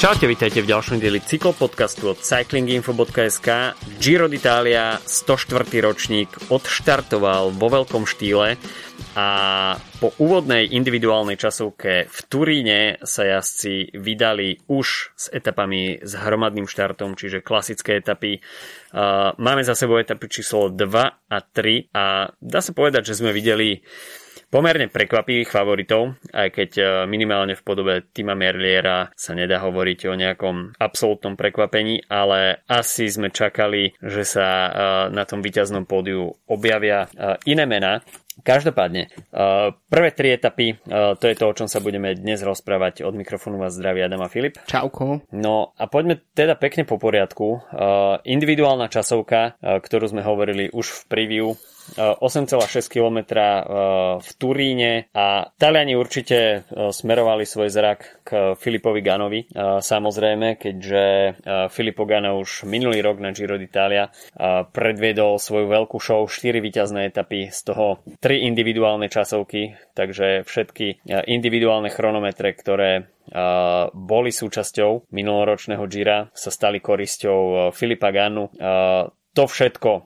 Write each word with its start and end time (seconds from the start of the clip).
Čaute, 0.00 0.24
vítajte 0.24 0.64
v 0.64 0.72
ďalšom 0.72 0.96
dieli 0.96 1.20
cyklopodcastu 1.20 2.16
od 2.16 2.24
cyclinginfo.sk. 2.24 3.76
Giro 4.00 4.32
d'Italia 4.32 4.96
104. 4.96 5.60
ročník 5.84 6.48
odštartoval 6.48 7.52
vo 7.52 7.68
veľkom 7.68 8.08
štýle 8.08 8.56
a 9.12 9.28
po 10.00 10.08
úvodnej 10.16 10.72
individuálnej 10.72 11.36
časovke 11.36 12.08
v 12.08 12.18
Turíne 12.32 12.96
sa 13.04 13.28
jazdci 13.28 13.92
vydali 13.92 14.64
už 14.72 15.12
s 15.12 15.28
etapami 15.36 16.00
s 16.00 16.16
hromadným 16.16 16.64
štartom, 16.64 17.12
čiže 17.12 17.44
klasické 17.44 18.00
etapy. 18.00 18.40
Máme 19.36 19.68
za 19.68 19.76
sebou 19.76 20.00
etapy 20.00 20.32
číslo 20.32 20.72
2 20.72 20.80
a 21.28 21.38
3 21.44 21.92
a 21.92 22.32
dá 22.40 22.60
sa 22.64 22.72
povedať, 22.72 23.12
že 23.12 23.20
sme 23.20 23.36
videli 23.36 23.84
pomerne 24.50 24.90
prekvapivých 24.90 25.48
favoritov, 25.48 26.18
aj 26.34 26.48
keď 26.50 26.70
e, 26.76 26.84
minimálne 27.06 27.54
v 27.54 27.62
podobe 27.62 27.94
Tima 28.10 28.34
Merliera 28.34 29.08
sa 29.14 29.32
nedá 29.32 29.62
hovoriť 29.62 30.10
o 30.10 30.18
nejakom 30.18 30.74
absolútnom 30.76 31.38
prekvapení, 31.38 32.10
ale 32.10 32.66
asi 32.66 33.06
sme 33.06 33.30
čakali, 33.30 33.94
že 34.02 34.26
sa 34.26 34.46
e, 34.46 34.70
na 35.14 35.22
tom 35.22 35.40
víťaznom 35.40 35.86
pódiu 35.86 36.34
objavia 36.50 37.06
e, 37.06 37.38
iné 37.46 37.64
mená. 37.64 38.02
Každopádne, 38.40 39.12
prvé 39.92 40.16
tri 40.16 40.32
etapy, 40.32 40.80
to 40.88 41.24
je 41.28 41.36
to, 41.36 41.44
o 41.44 41.52
čom 41.52 41.68
sa 41.68 41.76
budeme 41.84 42.16
dnes 42.16 42.40
rozprávať. 42.40 43.04
Od 43.04 43.12
mikrofónu 43.12 43.60
vás 43.60 43.76
zdraví 43.76 44.00
Adam 44.00 44.24
a 44.24 44.32
Filip. 44.32 44.56
Čauko. 44.64 45.28
No 45.36 45.76
a 45.76 45.84
poďme 45.92 46.24
teda 46.32 46.56
pekne 46.56 46.88
po 46.88 46.96
poriadku. 46.96 47.60
Individuálna 48.24 48.88
časovka, 48.88 49.60
ktorú 49.60 50.08
sme 50.08 50.24
hovorili 50.24 50.72
už 50.72 50.88
v 50.88 51.00
preview, 51.12 51.46
8,6 51.96 52.86
km 52.86 53.18
v 54.20 54.30
Turíne. 54.38 55.08
A 55.14 55.48
Taliani 55.56 55.94
určite 55.98 56.38
e, 56.38 56.58
smerovali 56.92 57.42
svoj 57.46 57.68
zrak 57.70 58.00
k 58.22 58.30
Filipovi 58.54 59.00
Ganovi. 59.02 59.40
E, 59.44 59.46
samozrejme, 59.80 60.60
keďže 60.60 61.02
Filippo 61.72 62.04
Gano 62.06 62.38
už 62.38 62.66
minulý 62.68 63.02
rok 63.02 63.18
na 63.22 63.32
Giro 63.34 63.56
d'Italia 63.56 64.08
predviedol 64.70 65.38
svoju 65.40 65.66
veľkú 65.66 65.98
show, 65.98 66.22
4 66.26 66.58
víťazné 66.62 67.10
etapy, 67.10 67.50
z 67.50 67.60
toho 67.72 68.02
3 68.20 68.46
individuálne 68.46 69.10
časovky, 69.10 69.74
takže 69.94 70.46
všetky 70.46 71.06
individuálne 71.26 71.88
chronometre, 71.90 72.54
ktoré 72.54 73.10
boli 73.94 74.30
súčasťou 74.34 75.10
minuloročného 75.14 75.84
Gira, 75.86 76.28
sa 76.34 76.50
stali 76.50 76.82
korisťou 76.82 77.70
Filipa 77.70 78.10
Ganu 78.10 78.50
to 79.40 79.48
všetko 79.48 79.90
e, 79.96 80.00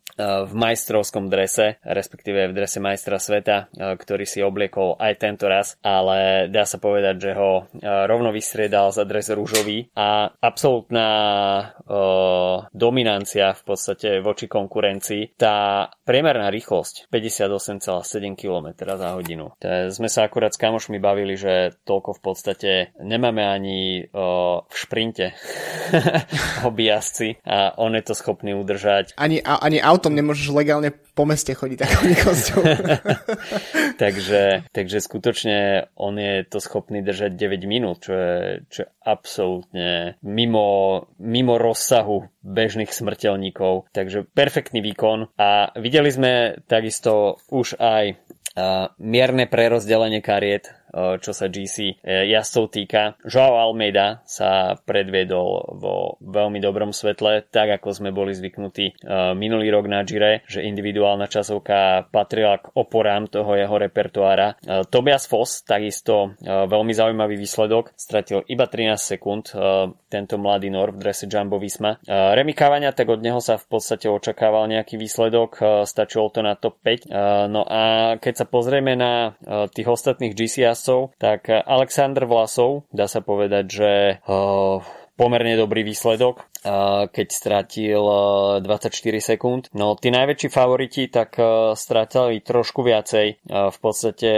v 0.46 0.52
majstrovskom 0.54 1.26
drese, 1.26 1.82
respektíve 1.82 2.46
v 2.46 2.54
drese 2.54 2.78
majstra 2.78 3.18
sveta, 3.18 3.66
e, 3.74 3.98
ktorý 3.98 4.22
si 4.22 4.46
obliekol 4.46 4.94
aj 4.94 5.18
tento 5.18 5.50
raz, 5.50 5.74
ale 5.82 6.46
dá 6.54 6.62
sa 6.62 6.78
povedať, 6.78 7.14
že 7.18 7.30
ho 7.34 7.66
e, 7.66 7.82
rovno 7.82 8.30
vystriedal 8.30 8.94
za 8.94 9.02
dres 9.02 9.26
rúžový 9.34 9.90
a 9.98 10.30
absolútna 10.38 11.06
dominancia 12.74 13.56
v 13.56 13.62
podstate 13.64 14.20
voči 14.20 14.46
konkurencii. 14.46 15.34
Tá 15.34 15.88
priemerná 16.04 16.52
rýchlosť 16.52 17.08
58,7 17.08 18.36
km 18.36 18.68
za 18.84 19.16
hodinu. 19.16 19.56
To 19.58 19.90
sme 19.90 20.08
sa 20.12 20.28
akurát 20.28 20.52
s 20.52 20.60
kamošmi 20.60 21.00
bavili, 21.00 21.34
že 21.34 21.74
toľko 21.88 22.10
v 22.18 22.20
podstate 22.20 22.70
nemáme 23.00 23.42
ani 23.42 24.04
v 24.12 24.74
šprinte 24.74 25.32
hobbyjazci 26.64 27.40
a 27.44 27.76
on 27.80 27.96
je 27.96 28.04
to 28.04 28.14
schopný 28.16 28.52
udržať 28.52 29.16
ani, 29.24 29.40
ani 29.40 29.80
autom 29.80 30.12
nemôžeš 30.12 30.52
legálne 30.52 30.92
po 30.92 31.24
meste 31.24 31.56
chodiť 31.56 31.78
takou 31.80 32.04
rýchlosťou. 32.04 32.60
takže, 34.02 34.68
takže 34.68 34.98
skutočne 35.00 35.88
on 35.96 36.20
je 36.20 36.44
to 36.44 36.60
schopný 36.60 37.00
držať 37.00 37.32
9 37.32 37.64
minút, 37.64 38.04
čo 38.04 38.12
je, 38.12 38.36
čo 38.68 38.78
je 38.84 38.88
absolútne 39.00 40.20
mimo, 40.20 41.08
mimo 41.16 41.56
rozsahu 41.56 42.28
bežných 42.44 42.92
smrteľníkov. 42.92 43.88
Takže 43.96 44.28
perfektný 44.28 44.84
výkon 44.84 45.32
a 45.40 45.72
videli 45.80 46.12
sme 46.12 46.32
takisto 46.68 47.40
už 47.48 47.80
aj 47.80 48.20
mierne 49.02 49.50
prerozdelenie 49.50 50.22
kariet 50.22 50.70
čo 50.94 51.32
sa 51.34 51.50
GC 51.50 51.98
e, 52.00 52.30
jazdcov 52.30 52.70
týka. 52.70 53.02
Joao 53.26 53.58
Almeida 53.58 54.22
sa 54.24 54.78
predviedol 54.78 55.74
vo 55.74 56.16
veľmi 56.22 56.62
dobrom 56.62 56.94
svetle, 56.94 57.50
tak 57.50 57.82
ako 57.82 57.90
sme 57.90 58.10
boli 58.14 58.30
zvyknutí 58.30 58.86
e, 58.86 58.92
minulý 59.34 59.74
rok 59.74 59.90
na 59.90 60.06
Gire, 60.06 60.46
že 60.46 60.62
individuálna 60.62 61.26
časovka 61.26 62.06
patrila 62.14 62.62
k 62.62 62.70
oporám 62.78 63.26
toho 63.26 63.58
jeho 63.58 63.74
repertoára. 63.74 64.54
E, 64.54 64.86
Tobias 64.86 65.26
Foss 65.26 65.66
takisto 65.66 66.36
veľmi 66.44 66.92
zaujímavý 66.94 67.34
výsledok, 67.34 67.96
stratil 67.96 68.46
iba 68.46 68.68
13 68.68 68.94
sekúnd 69.00 69.56
tento 70.12 70.36
mladý 70.36 70.68
Nor 70.70 70.94
v 70.94 71.00
drese 71.00 71.26
Jumbo 71.26 71.56
Visma. 71.56 71.98
Remy 72.06 72.52
Cavania, 72.54 72.94
tak 72.94 73.10
od 73.10 73.24
neho 73.24 73.40
sa 73.40 73.56
v 73.56 73.66
podstate 73.66 74.06
očakával 74.06 74.68
nejaký 74.70 75.00
výsledok, 75.00 75.82
stačilo 75.88 76.28
to 76.30 76.44
na 76.44 76.54
top 76.54 76.78
5. 76.84 77.48
No 77.50 77.64
a 77.64 78.14
keď 78.20 78.44
sa 78.44 78.46
pozrieme 78.46 78.94
na 78.94 79.34
tých 79.72 79.88
ostatných 79.88 80.36
GCS 80.36 80.83
jazdcov, 80.84 81.16
tak 81.16 81.48
Alexander 81.48 82.28
Vlasov, 82.28 82.84
dá 82.92 83.08
sa 83.08 83.24
povedať, 83.24 83.64
že 83.72 83.92
uh, 84.28 84.84
pomerne 85.16 85.54
dobrý 85.54 85.86
výsledok, 85.86 86.42
keď 87.14 87.28
stratil 87.30 88.02
24 88.66 88.90
sekúnd. 89.22 89.70
No 89.76 89.94
tí 89.94 90.10
najväčší 90.10 90.48
favoriti 90.50 91.06
tak 91.06 91.38
stratili 91.78 92.42
trošku 92.42 92.82
viacej. 92.82 93.46
V 93.46 93.78
podstate 93.78 94.30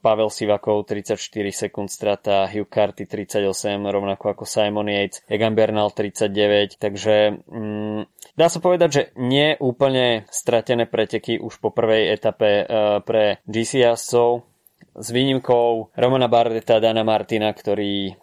Pavel 0.00 0.30
Sivakov 0.32 0.88
34 0.88 1.20
sekúnd 1.52 1.92
strata, 1.92 2.48
Hugh 2.48 2.70
Carty 2.70 3.04
38, 3.04 3.44
rovnako 3.82 4.24
ako 4.32 4.44
Simon 4.48 4.88
Yates, 4.88 5.20
Egan 5.28 5.52
Bernal 5.52 5.92
39, 5.92 6.80
takže 6.80 7.36
mm, 7.44 8.00
dá 8.38 8.46
sa 8.48 8.58
povedať, 8.62 8.88
že 8.88 9.02
nie 9.20 9.52
úplne 9.60 10.24
stratené 10.32 10.88
preteky 10.88 11.36
už 11.36 11.60
po 11.60 11.74
prvej 11.74 12.16
etape 12.16 12.64
pre 13.04 13.44
GC 13.44 13.84
jazdcov 13.84 14.55
s 14.96 15.08
výnimkou 15.12 15.92
Romana 15.92 16.26
Bardeta 16.26 16.76
a 16.76 16.82
Dana 16.82 17.04
Martina, 17.04 17.52
ktorí 17.52 18.16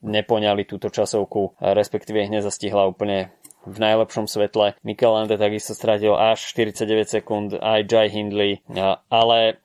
nepoňali 0.00 0.62
túto 0.64 0.88
časovku, 0.88 1.60
respektíve 1.60 2.24
ich 2.24 2.32
nezastihla 2.32 2.88
úplne 2.88 3.32
v 3.62 3.76
najlepšom 3.78 4.26
svetle. 4.26 4.74
Mikel 4.82 5.14
Lande 5.14 5.38
takisto 5.38 5.76
stratil 5.76 6.18
až 6.18 6.42
49 6.50 7.06
sekúnd, 7.06 7.48
aj 7.54 7.86
Jai 7.86 8.10
Hindley, 8.10 8.58
ale 9.06 9.62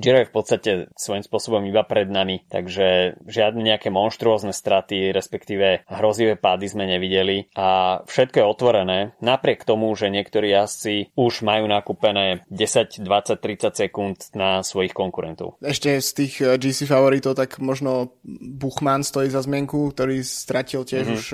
Giro 0.00 0.24
je 0.24 0.30
v 0.32 0.34
podstate 0.34 0.70
svojím 0.96 1.20
spôsobom 1.20 1.60
iba 1.68 1.84
pred 1.84 2.08
nami, 2.08 2.48
takže 2.48 3.20
žiadne 3.28 3.60
nejaké 3.60 3.92
monštruózne 3.92 4.56
straty, 4.56 5.12
respektíve 5.12 5.84
hrozivé 5.92 6.40
pády 6.40 6.72
sme 6.72 6.88
nevideli 6.88 7.52
a 7.52 8.00
všetko 8.08 8.36
je 8.40 8.46
otvorené, 8.48 8.98
napriek 9.20 9.68
tomu, 9.68 9.92
že 9.92 10.08
niektorí 10.08 10.56
jazdci 10.56 11.12
už 11.12 11.44
majú 11.44 11.68
nakúpené 11.68 12.48
10, 12.48 13.04
20, 13.04 13.36
30 13.36 13.76
sekúnd 13.76 14.16
na 14.32 14.64
svojich 14.64 14.96
konkurentov. 14.96 15.60
Ešte 15.60 16.00
z 16.00 16.10
tých 16.16 16.34
eh, 16.40 16.56
GC 16.56 16.88
favoritov, 16.88 17.36
tak 17.36 17.60
možno 17.60 18.16
Buchmann 18.24 19.04
stojí 19.04 19.28
za 19.28 19.44
zmienku, 19.44 19.92
ktorý 19.92 20.24
stratil 20.24 20.88
tiež 20.88 21.04
mm-hmm. 21.04 21.18
už 21.20 21.26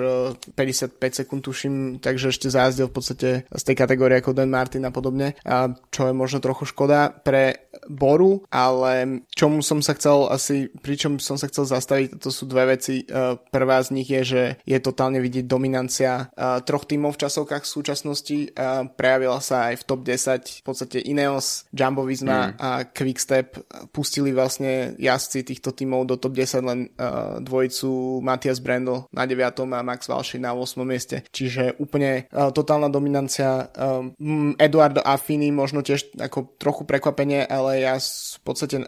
55 0.58 0.98
eh, 0.98 1.14
sekúnd, 1.22 1.42
tuším, 1.46 1.74
takže 2.02 2.34
ešte 2.34 2.50
zájazdil 2.50 2.90
v 2.90 2.94
podstate 2.98 3.28
z 3.46 3.62
tej 3.62 3.76
kategórie 3.78 4.18
ako 4.18 4.34
Dan 4.34 4.50
Martin 4.50 4.82
a 4.82 4.90
podobne, 4.90 5.38
a 5.46 5.70
čo 5.94 6.10
je 6.10 6.14
možno 6.16 6.42
trochu 6.42 6.66
škoda 6.66 7.14
pre 7.14 7.70
Boru 7.86 8.42
ale 8.56 9.20
čomu 9.36 9.60
som 9.60 9.84
sa 9.84 9.92
chcel 9.92 10.32
asi, 10.32 10.72
pričom 10.80 11.20
som 11.20 11.36
sa 11.36 11.44
chcel 11.52 11.68
zastaviť, 11.68 12.16
to 12.16 12.32
sú 12.32 12.48
dve 12.48 12.72
veci. 12.72 13.04
E, 13.04 13.36
prvá 13.52 13.84
z 13.84 13.92
nich 13.92 14.08
je, 14.08 14.22
že 14.24 14.42
je 14.64 14.78
totálne 14.80 15.20
vidieť 15.20 15.44
dominancia 15.44 16.32
e, 16.32 16.64
troch 16.64 16.88
tímov 16.88 17.20
v 17.20 17.28
časovkách 17.28 17.68
v 17.68 17.74
súčasnosti. 17.76 18.38
E, 18.48 18.48
prejavila 18.96 19.44
sa 19.44 19.68
aj 19.68 19.84
v 19.84 19.84
top 19.84 20.00
10. 20.08 20.64
V 20.64 20.64
podstate 20.64 21.04
Ineos, 21.04 21.68
Jumbo 21.68 22.08
Visma 22.08 22.48
mm. 22.48 22.52
a 22.56 22.70
Quickstep 22.88 23.60
pustili 23.92 24.32
vlastne 24.32 24.96
jazdci 24.96 25.44
týchto 25.52 25.76
tímov 25.76 26.08
do 26.08 26.16
top 26.16 26.32
10 26.32 26.64
len 26.64 26.80
dvojicu 27.44 28.22
Matias 28.24 28.62
Brendel 28.64 29.04
na 29.12 29.28
9. 29.28 29.68
a 29.68 29.80
Max 29.84 30.08
Walsh 30.08 30.40
na 30.40 30.56
8. 30.56 30.80
mieste. 30.86 31.28
Čiže 31.28 31.76
úplne 31.76 32.24
totálna 32.30 32.88
dominancia. 32.88 33.68
Eduardo 34.56 35.04
Affini 35.04 35.52
možno 35.52 35.84
tiež 35.84 36.16
ako 36.16 36.56
trochu 36.56 36.88
prekvapenie, 36.88 37.44
ale 37.44 37.84
ja 37.84 37.98
podstate 38.46 38.76
uh, 38.78 38.86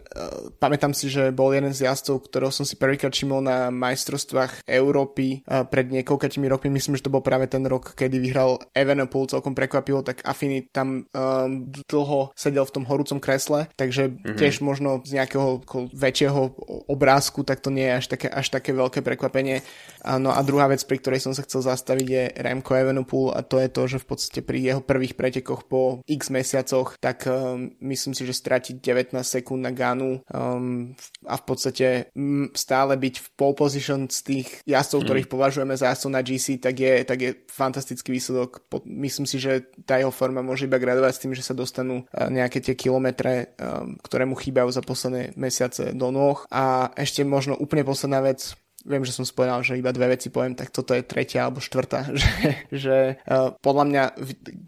pamätám 0.63 0.95
si, 0.95 1.11
že 1.11 1.35
bol 1.35 1.51
jeden 1.51 1.75
z 1.75 1.91
jazdcov, 1.91 2.31
ktorého 2.31 2.55
som 2.55 2.63
si 2.63 2.79
prvýkrát 2.79 3.11
všimol 3.11 3.43
na 3.43 3.75
majstrovstvách 3.75 4.63
Európy 4.63 5.43
uh, 5.43 5.67
pred 5.67 5.91
niekoľkatými 5.91 6.47
rokmi. 6.47 6.71
Myslím, 6.71 6.95
že 6.95 7.11
to 7.11 7.15
bol 7.15 7.25
práve 7.25 7.51
ten 7.51 7.67
rok, 7.67 7.99
kedy 7.99 8.23
vyhral 8.23 8.63
Evenepoel 8.71 9.27
celkom 9.27 9.59
prekvapilo, 9.59 10.07
tak 10.07 10.23
Affini 10.23 10.71
tam 10.71 11.03
um, 11.11 11.51
dlho 11.91 12.31
sedel 12.39 12.63
v 12.63 12.75
tom 12.79 12.85
horúcom 12.87 13.19
kresle, 13.19 13.67
takže 13.75 14.15
mm-hmm. 14.15 14.39
tiež 14.39 14.63
možno 14.63 15.03
z 15.03 15.19
nejakého 15.19 15.67
väčšieho 15.91 16.55
obrázku, 16.87 17.43
tak 17.43 17.59
to 17.65 17.75
nie 17.75 17.89
je 17.89 17.95
až 17.99 18.07
také, 18.13 18.29
až 18.31 18.47
také 18.53 18.71
veľké 18.71 19.03
prekvapenie. 19.03 19.65
Uh, 20.05 20.21
no 20.21 20.31
a 20.31 20.39
druhá 20.45 20.71
vec, 20.71 20.85
pri 20.85 21.01
ktorej 21.03 21.25
som 21.25 21.33
sa 21.33 21.43
chcel 21.43 21.65
zastaviť 21.65 22.07
je 22.07 22.25
Remco 22.39 22.73
Evenepoel 22.77 23.35
a 23.35 23.41
to 23.41 23.59
je 23.59 23.69
to, 23.73 23.83
že 23.89 23.99
v 24.05 24.07
podstate 24.07 24.41
pri 24.45 24.59
jeho 24.61 24.81
prvých 24.85 25.17
pretekoch 25.17 25.67
po 25.67 26.05
x 26.05 26.29
mesiacoch, 26.29 27.01
tak 27.01 27.25
um, 27.25 27.73
myslím 27.81 28.13
si, 28.13 28.29
že 28.29 28.37
stratiť 28.37 28.85
19 28.85 29.17
sekúnd 29.25 29.48
sekúnd 29.49 29.65
na 29.65 29.73
Ganu 29.73 30.21
um, 30.29 30.93
a 31.25 31.41
v 31.41 31.45
podstate 31.49 32.13
stále 32.53 33.01
byť 33.01 33.15
v 33.17 33.29
pole 33.33 33.57
position 33.57 34.05
z 34.13 34.21
tých 34.21 34.49
jazdcov, 34.69 35.01
mm. 35.01 35.07
ktorých 35.09 35.33
považujeme 35.33 35.73
za 35.73 35.89
jazdcov 35.89 36.11
na 36.13 36.21
GC, 36.21 36.61
tak 36.61 36.77
je, 36.77 36.93
tak 37.09 37.19
je 37.25 37.31
fantastický 37.49 38.13
výsledok. 38.13 38.69
Po, 38.69 38.85
myslím 38.85 39.25
si, 39.25 39.41
že 39.41 39.73
tá 39.89 39.97
jeho 39.97 40.13
forma 40.13 40.45
môže 40.45 40.69
iba 40.69 40.77
gradovať 40.77 41.13
s 41.17 41.23
tým, 41.25 41.33
že 41.33 41.41
sa 41.41 41.57
dostanú 41.57 42.05
uh, 42.05 42.29
nejaké 42.29 42.61
tie 42.61 42.77
kilometre, 42.77 43.57
um, 43.57 43.97
ktoré 44.05 44.29
mu 44.29 44.37
chýbajú 44.37 44.69
za 44.69 44.85
posledné 44.85 45.33
mesiace 45.41 45.97
do 45.97 46.13
nôh. 46.13 46.45
A 46.53 46.93
ešte 46.93 47.25
možno 47.25 47.57
úplne 47.57 47.89
posledná 47.89 48.21
vec, 48.21 48.53
viem, 48.87 49.03
že 49.03 49.15
som 49.15 49.27
spomenal, 49.27 49.67
že 49.67 49.79
iba 49.79 49.91
dve 49.91 50.15
veci 50.15 50.31
poviem, 50.31 50.55
tak 50.55 50.71
toto 50.71 50.95
je 50.95 51.03
tretia 51.03 51.47
alebo 51.47 51.59
štvrtá, 51.59 52.13
že, 52.21 52.33
že 52.71 52.97
uh, 53.27 53.55
podľa 53.59 53.85
mňa 53.91 54.03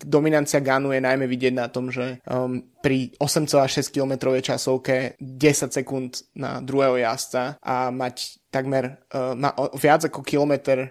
dominancia 0.02 0.58
Ganu 0.58 0.90
je 0.90 1.02
najmä 1.02 1.30
vidieť 1.30 1.54
na 1.54 1.70
tom, 1.70 1.94
že 1.94 2.18
um, 2.26 2.64
pri 2.82 3.14
8,6 3.22 3.94
km 3.94 4.34
časovke 4.40 5.14
10 5.20 5.70
sekúnd 5.70 6.26
na 6.34 6.58
druhého 6.58 6.98
jazdca 6.98 7.60
a 7.62 7.94
mať 7.94 8.42
takmer 8.50 8.98
uh, 9.14 9.38
má 9.38 9.54
viac 9.78 10.02
ako 10.10 10.26
kilometr 10.26 10.78
uh, 10.82 10.90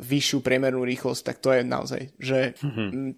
vyššiu 0.00 0.40
priemernú 0.40 0.88
rýchlosť, 0.88 1.20
tak 1.20 1.36
to 1.44 1.52
je 1.52 1.60
naozaj, 1.66 2.00
že 2.16 2.56
mm-hmm. 2.56 3.12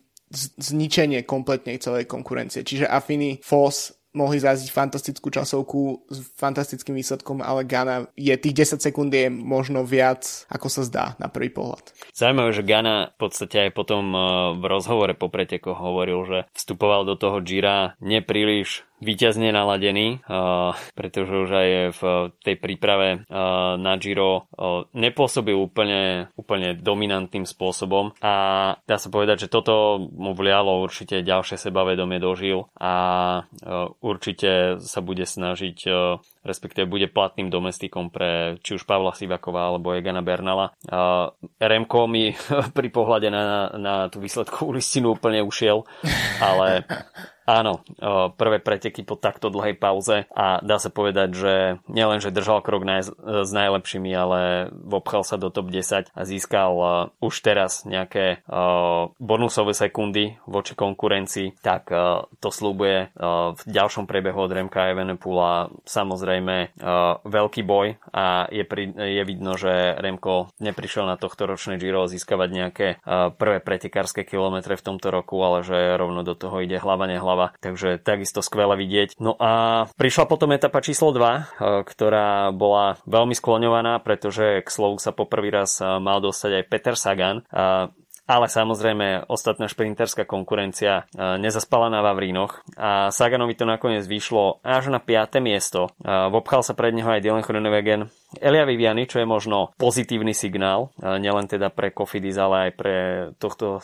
zničenie 0.59 1.23
kompletne 1.23 1.79
celej 1.79 2.11
konkurencie. 2.11 2.67
Čiže 2.67 2.91
Affini, 2.91 3.39
Foss 3.47 4.00
mohli 4.11 4.43
zazdiť 4.43 4.71
fantastickú 4.75 5.31
časovku 5.31 6.11
s 6.11 6.19
fantastickým 6.35 6.99
výsledkom, 6.99 7.39
ale 7.41 7.63
Gana 7.63 8.11
je 8.19 8.35
tých 8.35 8.77
10 8.77 8.83
sekúnd 8.83 9.11
je 9.15 9.31
možno 9.31 9.87
viac, 9.87 10.47
ako 10.51 10.67
sa 10.67 10.83
zdá 10.83 11.05
na 11.23 11.31
prvý 11.31 11.55
pohľad. 11.55 11.95
Zaujímavé, 12.11 12.51
že 12.51 12.67
Gana 12.67 13.15
v 13.15 13.19
podstate 13.19 13.57
aj 13.69 13.71
potom 13.75 14.11
eh, 14.13 14.21
v 14.59 14.65
rozhovore 14.67 15.15
po 15.15 15.31
pretekoch 15.31 15.79
hovoril, 15.79 16.19
že 16.27 16.39
vstupoval 16.55 17.07
do 17.07 17.15
toho 17.15 17.39
Gira 17.41 17.95
nepríliš 18.03 18.90
výťazne 19.01 19.51
naladený, 19.51 20.23
uh, 20.25 20.77
pretože 20.95 21.33
už 21.33 21.51
aj 21.51 21.69
v 21.97 22.03
tej 22.45 22.57
príprave 22.61 23.25
uh, 23.25 23.77
na 23.81 23.97
Giro 23.97 24.47
uh, 24.53 24.85
nepôsobil 24.93 25.57
úplne, 25.57 26.29
úplne 26.37 26.77
dominantným 26.77 27.49
spôsobom 27.49 28.13
a 28.21 28.35
dá 28.85 28.97
sa 29.01 29.09
povedať, 29.09 29.49
že 29.49 29.53
toto 29.53 29.99
mu 30.01 30.37
vlialo 30.37 30.85
určite 30.85 31.25
ďalšie 31.25 31.57
sebavedomie 31.57 32.21
dožil 32.21 32.69
a 32.77 32.93
určite 34.01 34.79
sa 34.81 35.01
bude 35.01 35.25
snažiť 35.25 35.79
respektíve 36.41 36.89
bude 36.89 37.09
platným 37.13 37.53
domestikom 37.53 38.09
pre 38.09 38.57
či 38.65 38.81
už 38.81 38.89
Pavla 38.89 39.13
Sivakova 39.13 39.69
alebo 39.69 39.93
Egana 39.93 40.25
Bernala. 40.25 40.73
Uh, 40.89 41.33
Remko 41.61 42.09
mi 42.09 42.33
pri 42.77 42.89
pohľade 42.89 43.29
na, 43.29 43.69
na 43.77 43.95
tú 44.09 44.25
výsledkovú 44.25 44.73
listinu 44.73 45.17
úplne 45.17 45.45
ušiel, 45.45 45.85
ale 46.41 46.85
Áno, 47.51 47.83
prvé 48.39 48.63
preteky 48.63 49.03
po 49.03 49.19
takto 49.19 49.51
dlhej 49.51 49.75
pauze 49.75 50.31
a 50.31 50.63
dá 50.63 50.79
sa 50.79 50.87
povedať, 50.87 51.29
že 51.35 51.55
nielen, 51.91 52.23
že 52.23 52.31
držal 52.31 52.63
krok 52.63 52.87
naj, 52.87 53.11
s 53.43 53.51
najlepšími, 53.51 54.11
ale 54.15 54.71
obchal 54.87 55.27
sa 55.27 55.35
do 55.35 55.51
top 55.51 55.75
10 55.75 56.15
a 56.15 56.23
získal 56.23 56.71
už 57.19 57.35
teraz 57.43 57.83
nejaké 57.83 58.47
bonusové 59.19 59.75
sekundy 59.75 60.39
voči 60.47 60.79
konkurencii, 60.79 61.59
tak 61.59 61.91
to 62.39 62.49
slúbuje 62.55 63.11
v 63.51 63.63
ďalšom 63.67 64.07
priebehu 64.07 64.47
od 64.47 64.55
Remka 64.55 64.87
Evenepula 64.95 65.75
samozrejme 65.83 66.79
veľký 67.27 67.67
boj 67.67 67.99
a 68.15 68.47
je, 68.55 68.63
pri, 68.63 68.95
je 68.95 69.23
vidno, 69.27 69.59
že 69.59 69.99
Remko 69.99 70.55
neprišiel 70.63 71.03
na 71.03 71.19
tohto 71.19 71.51
ročné 71.51 71.83
Giro 71.83 72.07
získavať 72.07 72.49
nejaké 72.55 72.87
prvé 73.35 73.59
pretekárske 73.59 74.23
kilometre 74.23 74.79
v 74.79 74.87
tomto 74.87 75.11
roku, 75.11 75.43
ale 75.43 75.67
že 75.67 75.99
rovno 75.99 76.23
do 76.23 76.39
toho 76.39 76.63
ide 76.63 76.79
hlava 76.79 77.11
nehlava 77.11 77.40
hlava, 77.41 77.57
takže 77.65 77.97
takisto 78.05 78.45
skvelé 78.45 78.77
vidieť. 78.77 79.17
No 79.17 79.33
a 79.41 79.87
prišla 79.97 80.29
potom 80.29 80.53
etapa 80.53 80.85
číslo 80.85 81.17
2, 81.17 81.25
e, 81.25 81.43
ktorá 81.89 82.53
bola 82.53 83.01
veľmi 83.09 83.33
skloňovaná, 83.33 84.05
pretože 84.05 84.61
k 84.61 84.69
slovu 84.69 85.01
sa 85.01 85.17
poprvý 85.17 85.49
raz 85.49 85.81
e, 85.81 85.89
mal 85.97 86.21
dostať 86.21 86.61
aj 86.61 86.65
Peter 86.69 86.97
Sagan. 86.97 87.41
E, 87.41 87.43
ale 88.31 88.47
samozrejme 88.47 89.27
ostatná 89.27 89.67
šprinterská 89.67 90.23
konkurencia 90.23 91.11
nezaspala 91.19 91.91
na 91.91 91.99
Vavrínoch 91.99 92.63
a 92.79 93.11
Saganovi 93.11 93.59
to 93.59 93.67
nakoniec 93.67 94.07
vyšlo 94.07 94.63
až 94.63 94.95
na 94.95 95.03
5. 95.03 95.43
miesto. 95.43 95.91
Vobchal 96.07 96.63
sa 96.63 96.79
pred 96.79 96.95
neho 96.95 97.11
aj 97.11 97.27
Dylan 97.27 97.43
Groenewegen 97.43 98.07
Elia 98.39 98.63
Viviani, 98.63 99.11
čo 99.11 99.19
je 99.19 99.27
možno 99.27 99.75
pozitívny 99.75 100.31
signál, 100.31 100.95
nielen 101.03 101.51
teda 101.51 101.67
pre 101.75 101.91
Kofidis, 101.91 102.39
ale 102.39 102.71
aj 102.71 102.73
pre 102.79 102.97
tohto 103.43 103.83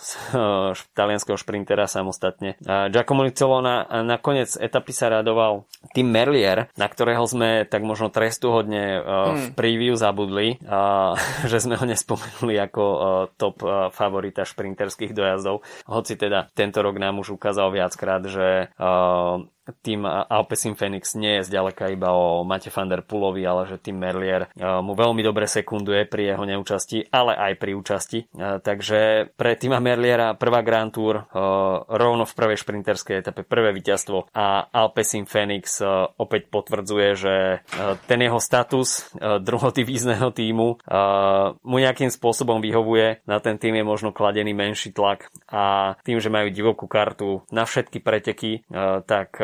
talianského 0.99 1.35
šprintera 1.35 1.91
samostatne. 1.91 2.55
Giacomo 2.63 3.27
Nicolona 3.27 3.91
nakoniec 4.07 4.55
etapy 4.55 4.95
sa 4.95 5.11
radoval 5.11 5.67
tým 5.91 6.07
Merlier, 6.07 6.71
na 6.79 6.87
ktorého 6.87 7.27
sme 7.27 7.67
tak 7.67 7.83
možno 7.83 8.15
trestuhodne 8.15 9.03
v 9.03 9.11
hmm. 9.11 9.59
preview 9.59 9.99
zabudli, 9.99 10.63
že 11.51 11.59
sme 11.59 11.75
ho 11.75 11.83
nespomenuli 11.83 12.55
ako 12.63 12.85
top 13.35 13.67
favorita 14.37 14.45
šprinterských 14.45 15.17
dojazdov. 15.17 15.65
Hoci 15.89 16.21
teda 16.21 16.53
tento 16.53 16.85
rok 16.85 17.01
nám 17.01 17.25
už 17.25 17.41
ukázal 17.41 17.73
viackrát, 17.73 18.21
že 18.29 18.69
tým 19.83 20.07
Alpecin 20.07 20.75
Phoenix 20.79 21.15
nie 21.19 21.41
je 21.41 21.47
zďaleka 21.47 21.91
iba 21.91 22.15
o 22.15 22.43
Mate 22.47 22.71
van 22.71 22.91
der 22.91 23.03
Pulovi, 23.03 23.43
ale 23.47 23.67
že 23.67 23.83
tým 23.83 23.99
Merlier 23.99 24.51
mu 24.59 24.95
veľmi 24.95 25.23
dobre 25.23 25.51
sekunduje 25.51 26.07
pri 26.07 26.35
jeho 26.35 26.45
neúčasti, 26.47 27.11
ale 27.11 27.35
aj 27.35 27.53
pri 27.59 27.73
účasti. 27.75 28.19
Takže 28.37 29.33
pre 29.35 29.53
týma 29.59 29.83
Merliera 29.83 30.39
prvá 30.39 30.63
Grand 30.63 30.91
Tour 30.95 31.27
rovno 31.91 32.25
v 32.25 32.37
prvej 32.37 32.59
šprinterskej 32.63 33.23
etape 33.23 33.43
prvé 33.43 33.75
víťazstvo 33.75 34.31
a 34.35 34.67
Alpecin 34.71 35.27
Phoenix 35.27 35.83
opäť 36.17 36.49
potvrdzuje, 36.51 37.09
že 37.19 37.35
ten 38.07 38.21
jeho 38.23 38.39
status 38.39 39.11
druhodivízneho 39.21 40.31
týmu 40.31 40.79
mu 41.63 41.77
nejakým 41.77 42.11
spôsobom 42.11 42.63
vyhovuje. 42.63 43.27
Na 43.27 43.43
ten 43.43 43.59
tým 43.59 43.79
je 43.79 43.85
možno 43.85 44.15
kladený 44.15 44.55
menší 44.55 44.95
tlak 44.95 45.31
a 45.51 45.97
tým, 46.07 46.23
že 46.23 46.33
majú 46.33 46.49
divokú 46.51 46.87
kartu 46.87 47.43
na 47.51 47.67
všetky 47.67 47.99
preteky, 48.01 48.67
tak 49.07 49.39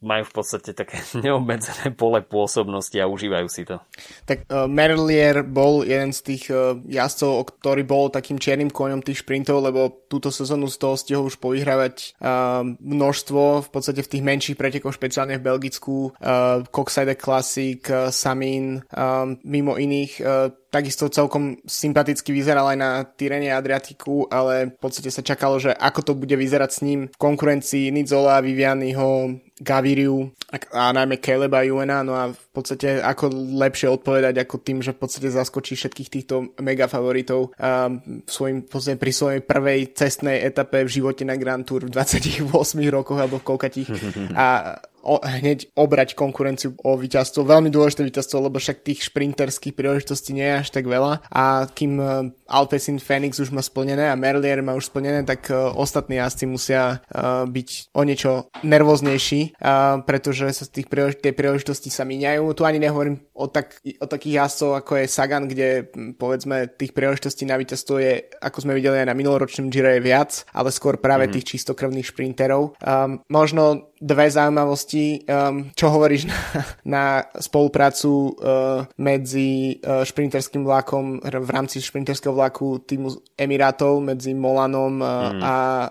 majú 0.00 0.24
v 0.24 0.32
podstate 0.32 0.72
také 0.72 0.96
neobmedzené 1.24 1.92
pole 1.92 2.24
pôsobnosti 2.24 2.96
a 2.96 3.08
užívajú 3.08 3.46
si 3.52 3.68
to. 3.68 3.76
Tak 4.24 4.48
uh, 4.48 4.64
Merlier 4.64 5.44
bol 5.44 5.84
jeden 5.84 6.16
z 6.16 6.20
tých 6.24 6.44
uh, 6.48 6.76
jazdcov, 6.88 7.60
ktorý 7.60 7.84
bol 7.84 8.08
takým 8.08 8.40
čiernym 8.40 8.72
koňom 8.72 9.04
tých 9.04 9.20
šprintov, 9.22 9.60
lebo 9.60 10.08
túto 10.08 10.32
sezónu 10.32 10.72
z 10.72 10.76
toho 10.80 10.94
stihol 10.96 11.28
už 11.28 11.36
povyhrávať 11.36 12.16
uh, 12.18 12.64
množstvo, 12.80 13.68
v 13.68 13.68
podstate 13.68 14.00
v 14.00 14.10
tých 14.16 14.24
menších 14.24 14.56
pretekoch, 14.56 14.96
špeciálne 14.96 15.36
v 15.36 15.46
Belgicku, 15.46 16.16
uh, 16.16 16.64
Coxside 16.72 17.20
Classic, 17.20 17.80
uh, 17.92 18.08
Samin, 18.08 18.80
uh, 18.80 19.28
mimo 19.44 19.76
iných 19.76 20.12
uh, 20.24 20.48
takisto 20.70 21.10
celkom 21.10 21.58
sympaticky 21.66 22.30
vyzeral 22.30 22.70
aj 22.70 22.78
na 22.78 22.90
Tyrene 23.02 23.50
Adriatiku, 23.50 24.30
ale 24.30 24.70
v 24.70 24.78
podstate 24.78 25.10
sa 25.10 25.20
čakalo, 25.20 25.58
že 25.58 25.74
ako 25.74 26.00
to 26.06 26.12
bude 26.14 26.32
vyzerať 26.32 26.70
s 26.70 26.80
ním 26.86 27.00
v 27.10 27.16
konkurencii 27.18 27.90
Nizola, 27.90 28.38
Vivianiho, 28.38 29.34
Gaviriu 29.60 30.32
a, 30.48 30.56
a 30.72 30.84
najmä 30.96 31.20
Caleba 31.20 31.60
Juena, 31.60 32.00
no 32.00 32.16
a 32.16 32.32
v 32.32 32.46
podstate 32.48 32.96
ako 32.96 33.28
lepšie 33.60 33.92
odpovedať 33.92 34.40
ako 34.40 34.56
tým, 34.64 34.78
že 34.80 34.96
v 34.96 35.00
podstate 35.04 35.28
zaskočí 35.28 35.76
všetkých 35.76 36.08
týchto 36.08 36.56
mega 36.64 36.88
favoritov 36.88 37.52
um, 37.60 38.24
svojim, 38.24 38.64
podstate 38.64 38.96
pri 38.96 39.12
svojej 39.12 39.40
prvej 39.44 39.92
cestnej 39.92 40.40
etape 40.40 40.88
v 40.88 40.90
živote 40.90 41.28
na 41.28 41.36
Grand 41.36 41.60
Tour 41.60 41.84
v 41.84 41.92
28 41.92 42.48
rokoch 42.88 43.20
alebo 43.20 43.36
v 43.36 43.46
koľkatých 43.52 43.88
a 44.38 44.80
o, 45.02 45.20
hneď 45.20 45.72
obrať 45.76 46.14
konkurenciu 46.16 46.76
o 46.80 46.96
víťazstvo. 46.96 47.44
Veľmi 47.44 47.72
dôležité 47.72 48.04
víťazstvo, 48.04 48.46
lebo 48.46 48.60
však 48.60 48.84
tých 48.84 49.08
šprinterských 49.08 49.76
príležitostí 49.76 50.36
nie 50.36 50.46
je 50.46 50.60
až 50.60 50.68
tak 50.70 50.84
veľa 50.86 51.24
a 51.28 51.66
kým 51.70 51.92
uh, 52.00 52.28
Alpecin 52.50 53.00
Phoenix 53.00 53.38
už 53.40 53.54
má 53.54 53.62
splnené 53.62 54.10
a 54.10 54.18
Merlier 54.18 54.60
má 54.60 54.74
už 54.74 54.90
splnené, 54.90 55.24
tak 55.24 55.48
uh, 55.48 55.72
ostatní 55.76 56.20
jazdci 56.20 56.44
musia 56.50 57.00
uh, 57.12 57.46
byť 57.46 57.94
o 57.96 58.02
niečo 58.04 58.32
nervóznejší, 58.66 59.56
pretože 60.04 60.46
sa 60.52 60.64
tých 60.66 60.90
prílež- 60.90 61.18
tie 61.20 61.32
príležitosti 61.32 61.88
sa 61.88 62.04
míňajú. 62.04 62.52
Tu 62.56 62.62
ani 62.66 62.78
nehovorím 62.82 63.22
o, 63.32 63.46
tak, 63.46 63.78
o 63.80 64.06
takých 64.06 64.42
jazdcov, 64.42 64.70
ako 64.82 64.92
je 65.00 65.06
Sagan, 65.06 65.44
kde 65.46 65.68
povedzme 66.16 66.68
tých 66.68 66.92
príležitostí 66.92 67.46
na 67.46 67.56
víťazstvo 67.56 67.94
je, 68.00 68.28
ako 68.42 68.58
sme 68.66 68.76
videli 68.76 69.00
aj 69.00 69.08
na 69.08 69.16
minuloročnom 69.16 69.72
Giro 69.72 69.88
je 69.88 70.02
viac, 70.02 70.44
ale 70.52 70.74
skôr 70.74 70.98
práve 70.98 71.28
mm-hmm. 71.28 71.34
tých 71.40 71.48
čistokrvných 71.56 72.08
šprinterov. 72.10 72.76
Um, 72.82 73.22
možno 73.30 73.90
dve 74.00 74.26
zaujímavosti. 74.32 74.89
Um, 74.90 75.70
čo 75.78 75.86
hovoríš 75.92 76.26
na, 76.30 76.40
na 76.82 77.04
spoluprácu 77.38 78.34
uh, 78.34 78.82
medzi 78.98 79.78
uh, 79.84 80.02
šprinterským 80.02 80.66
vlakom 80.66 81.22
v 81.22 81.50
rámci 81.50 81.78
šprinterského 81.78 82.34
vlaku 82.34 82.82
týmu 82.82 83.14
Emirátov 83.38 84.02
medzi 84.02 84.34
Molanom 84.34 84.98
uh, 84.98 85.06
mm. 85.06 85.40
a 85.42 85.54
uh, 85.54 85.90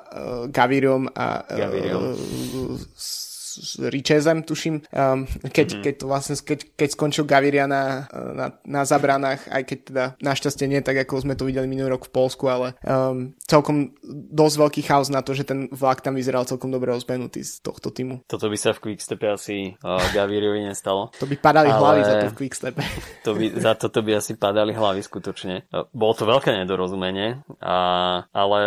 Gavirom 0.52 1.08
a 1.16 1.48
uh, 1.48 3.29
s 3.60 3.76
Richezem, 3.76 4.48
tuším, 4.48 4.88
um, 4.90 5.28
keď, 5.28 5.68
mm-hmm. 5.68 5.84
keď 5.84 5.94
to 6.00 6.06
vlastne, 6.08 6.36
keď, 6.40 6.60
keď 6.80 6.90
skončil 6.96 7.28
Gaviria 7.28 7.68
na, 7.68 8.08
na, 8.14 8.48
na 8.64 8.82
zabranách, 8.88 9.52
aj 9.52 9.64
keď 9.68 9.80
teda 9.84 10.04
našťastie 10.24 10.66
nie 10.72 10.80
tak, 10.80 11.04
ako 11.04 11.28
sme 11.28 11.36
to 11.36 11.44
videli 11.44 11.68
minulý 11.68 12.00
rok 12.00 12.08
v 12.08 12.16
Polsku, 12.16 12.48
ale 12.48 12.80
um, 12.88 13.36
celkom 13.44 13.92
dosť 14.32 14.56
veľký 14.56 14.82
chaos 14.88 15.12
na 15.12 15.20
to, 15.20 15.36
že 15.36 15.44
ten 15.44 15.68
vlak 15.70 16.00
tam 16.00 16.16
vyzeral 16.16 16.48
celkom 16.48 16.72
dobre 16.72 16.96
rozbenutý 16.96 17.44
z 17.44 17.60
tohto 17.60 17.92
týmu. 17.92 18.24
Toto 18.26 18.48
by 18.48 18.58
sa 18.58 18.72
v 18.72 18.90
Quickstepe 18.90 19.28
asi 19.28 19.76
uh, 19.84 20.00
Gaviriovi 20.16 20.64
nestalo. 20.64 21.12
To 21.20 21.28
by 21.28 21.36
padali 21.36 21.70
ale... 21.70 21.78
hlavy 21.78 22.02
za 22.08 22.14
to 22.24 22.28
v 22.32 22.38
Quickstepe. 22.40 22.84
To 23.28 23.36
by, 23.36 23.52
za 23.52 23.76
toto 23.76 24.00
by 24.00 24.18
asi 24.18 24.40
padali 24.40 24.72
hlavy 24.72 25.04
skutočne. 25.04 25.68
Bolo 25.92 26.14
to 26.16 26.24
veľké 26.24 26.56
nedorozumenie, 26.56 27.44
a, 27.62 27.78
ale 28.32 28.62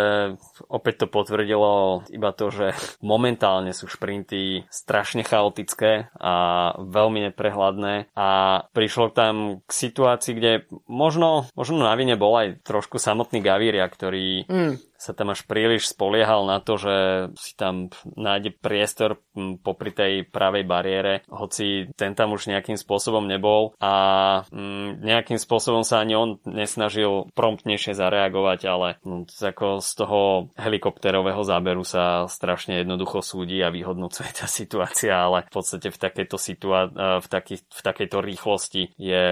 opäť 0.69 1.03
to 1.03 1.07
potvrdilo 1.09 2.05
iba 2.13 2.29
to, 2.37 2.53
že 2.53 2.71
momentálne 3.01 3.73
sú 3.73 3.89
šprinty 3.89 4.63
strašne 4.83 5.23
chaotické 5.23 6.11
a 6.19 6.33
veľmi 6.75 7.31
neprehľadné. 7.31 8.11
A 8.19 8.29
prišlo 8.75 9.15
tam 9.15 9.63
k 9.63 9.71
situácii, 9.71 10.33
kde 10.35 10.51
možno, 10.91 11.47
možno 11.55 11.79
na 11.79 11.95
vine 11.95 12.19
bol 12.19 12.35
aj 12.35 12.59
trošku 12.67 12.99
samotný 12.99 13.39
Gaviria, 13.39 13.87
ktorý 13.87 14.43
mm 14.43 14.92
sa 15.03 15.11
tam 15.11 15.35
až 15.35 15.43
príliš 15.43 15.91
spoliehal 15.91 16.47
na 16.47 16.63
to, 16.63 16.79
že 16.79 16.95
si 17.35 17.59
tam 17.59 17.91
nájde 18.15 18.55
priestor 18.55 19.19
popri 19.59 19.91
tej 19.91 20.13
pravej 20.23 20.63
bariére, 20.63 21.13
hoci 21.27 21.91
ten 21.99 22.15
tam 22.15 22.31
už 22.31 22.47
nejakým 22.47 22.79
spôsobom 22.79 23.27
nebol 23.27 23.75
a 23.83 23.93
nejakým 25.03 25.35
spôsobom 25.35 25.83
sa 25.83 25.99
ani 25.99 26.15
on 26.15 26.39
nesnažil 26.47 27.27
promptnejšie 27.35 27.99
zareagovať, 27.99 28.59
ale 28.63 28.87
ako 29.43 29.83
z 29.83 29.91
toho 29.91 30.19
helikopterového 30.55 31.43
záberu 31.43 31.83
sa 31.83 32.23
strašne 32.31 32.79
jednoducho 32.87 33.19
súdi 33.19 33.59
a 33.59 33.73
vyhodnocuje 33.73 34.31
tá 34.31 34.47
situácia, 34.47 35.11
ale 35.11 35.43
v 35.49 35.51
podstate 35.51 35.91
v 35.91 35.97
takejto, 35.99 36.37
situá- 36.39 36.87
e, 36.87 37.19
v, 37.19 37.27
taký, 37.27 37.55
v 37.59 37.81
takejto 37.83 38.17
rýchlosti 38.23 38.95
je 38.95 39.25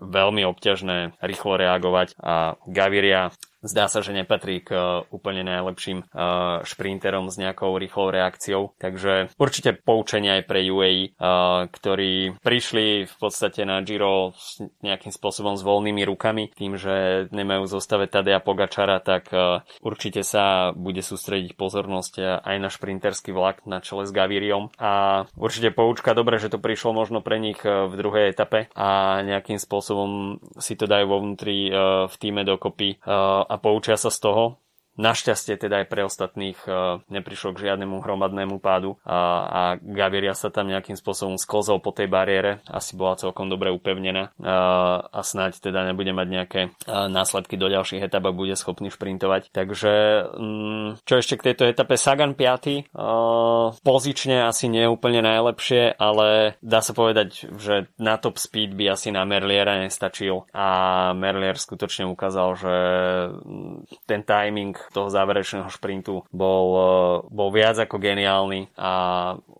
veľmi 0.00 0.42
obťažné 0.48 1.20
rýchlo 1.20 1.60
reagovať 1.60 2.16
a 2.16 2.56
Gaviria 2.64 3.34
zdá 3.64 3.88
sa, 3.88 4.00
že 4.00 4.16
nepatrí 4.16 4.64
k 4.64 4.70
uh, 4.72 4.82
úplne 5.12 5.44
najlepším 5.44 6.08
uh, 6.10 6.64
šprinterom 6.64 7.28
s 7.28 7.36
nejakou 7.36 7.76
rýchlou 7.76 8.12
reakciou. 8.12 8.72
Takže 8.80 9.36
určite 9.36 9.76
poučenie 9.76 10.40
aj 10.40 10.42
pre 10.48 10.64
UAE, 10.64 11.16
uh, 11.16 11.68
ktorí 11.68 12.40
prišli 12.40 13.04
v 13.06 13.14
podstate 13.20 13.64
na 13.68 13.84
Giro 13.84 14.32
nejakým 14.80 15.12
spôsobom 15.12 15.56
s 15.56 15.62
voľnými 15.64 16.02
rukami, 16.08 16.52
tým, 16.52 16.76
že 16.80 17.26
nemajú 17.32 17.68
zostave 17.68 18.08
Tadea 18.08 18.40
Pogačara, 18.40 19.00
tak 19.00 19.32
určite 19.84 20.24
sa 20.24 20.72
bude 20.72 21.04
sústrediť 21.04 21.54
pozornosť 21.54 22.42
aj 22.42 22.56
na 22.58 22.68
šprinterský 22.72 23.30
vlak 23.30 23.64
na 23.68 23.84
čele 23.84 24.08
s 24.08 24.12
Gaviriom. 24.14 24.72
A 24.80 25.24
určite 25.36 25.70
poučka 25.70 26.16
dobre, 26.16 26.40
že 26.40 26.50
to 26.50 26.58
prišlo 26.58 26.96
možno 26.96 27.20
pre 27.20 27.38
nich 27.38 27.60
v 27.62 27.92
druhej 27.94 28.32
etape 28.32 28.72
a 28.74 29.20
nejakým 29.22 29.60
spôsobom 29.60 30.40
si 30.58 30.74
to 30.74 30.88
dajú 30.88 31.06
vo 31.06 31.18
vnútri 31.22 31.70
v 32.06 32.14
týme 32.16 32.42
dokopy 32.42 33.00
a 33.50 33.58
poučia 33.58 33.98
sa 33.98 34.14
z 34.14 34.18
toho 34.22 34.62
Našťastie 35.00 35.56
teda 35.56 35.80
aj 35.80 35.86
pre 35.88 36.04
ostatných 36.04 36.60
e, 36.68 37.00
neprišlo 37.08 37.56
k 37.56 37.72
žiadnemu 37.72 38.04
hromadnému 38.04 38.60
pádu 38.60 39.00
a, 39.00 39.48
a 39.48 39.62
Gaviria 39.80 40.36
sa 40.36 40.52
tam 40.52 40.68
nejakým 40.68 40.92
spôsobom 40.92 41.40
sklzol 41.40 41.80
po 41.80 41.96
tej 41.96 42.04
bariére, 42.12 42.60
asi 42.68 43.00
bola 43.00 43.16
celkom 43.16 43.48
dobre 43.48 43.72
upevnená 43.72 44.28
a, 44.28 44.44
e, 44.44 44.52
a 45.16 45.20
snáď 45.24 45.56
teda 45.64 45.88
nebude 45.88 46.12
mať 46.12 46.28
nejaké 46.28 46.60
e, 46.68 46.70
následky 47.08 47.56
do 47.56 47.72
ďalších 47.72 48.04
etap 48.04 48.28
a 48.28 48.36
bude 48.36 48.52
schopný 48.60 48.92
šprintovať. 48.92 49.48
Takže 49.56 49.92
mm, 50.36 51.00
čo 51.08 51.14
ešte 51.16 51.40
k 51.40 51.52
tejto 51.52 51.64
etape 51.64 51.96
Sagan 51.96 52.36
5. 52.36 52.92
Pozične 53.80 54.44
asi 54.44 54.68
nie 54.68 54.84
je 54.84 54.92
úplne 54.92 55.24
najlepšie, 55.24 55.96
ale 55.96 56.60
dá 56.60 56.84
sa 56.84 56.92
povedať, 56.92 57.48
že 57.56 57.88
na 57.96 58.20
top 58.20 58.36
speed 58.36 58.76
by 58.76 58.92
asi 58.92 59.08
na 59.08 59.24
Merliera 59.24 59.80
nestačil 59.80 60.44
a 60.52 60.68
Merlier 61.16 61.56
skutočne 61.56 62.04
ukázal, 62.04 62.48
že 62.60 62.74
mm, 63.32 64.04
ten 64.04 64.20
timing 64.28 64.76
toho 64.90 65.08
záverečného 65.08 65.70
šprintu 65.70 66.26
bol, 66.34 66.66
e, 66.74 66.90
bol 67.30 67.48
viac 67.54 67.78
ako 67.78 67.96
geniálny 68.02 68.74
a 68.74 68.92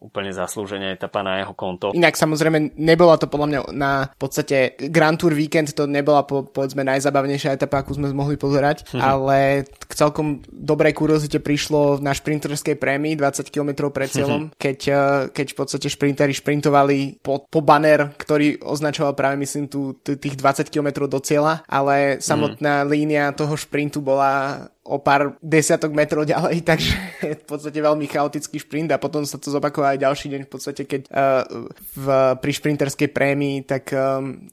úplne 0.00 0.32
zaslúžene 0.32 0.96
etapa 0.96 1.20
na 1.20 1.44
jeho 1.44 1.54
konto. 1.54 1.92
Inak 1.92 2.16
samozrejme 2.16 2.74
nebola 2.74 3.20
to 3.20 3.28
podľa 3.28 3.46
mňa 3.46 3.60
na 3.76 4.08
podstate 4.16 4.74
Grand 4.90 5.20
Tour 5.20 5.36
Weekend 5.36 5.70
to 5.76 5.84
nebola 5.84 6.24
po, 6.24 6.48
povedzme 6.48 6.82
najzabavnejšia 6.82 7.54
etapa, 7.54 7.84
akú 7.84 7.94
sme 7.94 8.10
mohli 8.10 8.40
pozerať, 8.40 8.90
hm. 8.90 9.00
ale 9.00 9.68
k 9.68 9.92
celkom 9.92 10.40
dobrej 10.48 10.96
kuriozite 10.96 11.38
prišlo 11.38 12.00
na 12.00 12.16
šprinterskej 12.16 12.80
prémii 12.80 13.14
20 13.14 13.46
km 13.52 13.92
pred 13.92 14.08
cieľom, 14.08 14.48
hm. 14.48 14.56
keď, 14.56 14.78
e, 14.88 15.02
keď 15.30 15.46
v 15.52 15.56
podstate 15.56 15.86
šprinteri 15.92 16.32
šprintovali 16.34 17.20
po, 17.20 17.44
po 17.44 17.60
banner, 17.60 18.16
ktorý 18.16 18.64
označoval 18.64 19.12
práve 19.12 19.36
myslím 19.38 19.68
tu 19.68 19.94
tých 20.00 20.34
20 20.34 20.72
km 20.72 21.06
do 21.06 21.20
cieľa, 21.20 21.62
ale 21.68 22.18
samotná 22.24 22.82
hm. 22.82 22.86
línia 22.88 23.24
toho 23.36 23.54
šprintu 23.54 24.00
bola 24.00 24.66
o 24.90 24.98
pár 24.98 25.38
desiatok 25.38 25.94
metrov 25.94 26.26
ďalej, 26.26 26.62
takže 26.70 26.92
v 27.22 27.44
podstate 27.46 27.78
veľmi 27.78 28.10
chaotický 28.10 28.58
šprint 28.58 28.90
a 28.90 28.98
potom 28.98 29.22
sa 29.22 29.38
to 29.38 29.54
zopakovalo 29.54 29.94
aj 29.94 30.02
ďalší 30.02 30.26
deň 30.34 30.42
v 30.46 30.50
podstate, 30.50 30.82
keď 30.82 31.00
uh, 31.14 31.46
v, 31.94 32.06
pri 32.42 32.52
šprinterskej 32.52 33.08
prémii, 33.14 33.62
tak 33.62 33.94
um, 33.94 34.50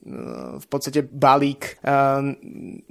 v 0.62 0.68
podstate 0.70 1.02
balík 1.02 1.82
um, 1.82 2.38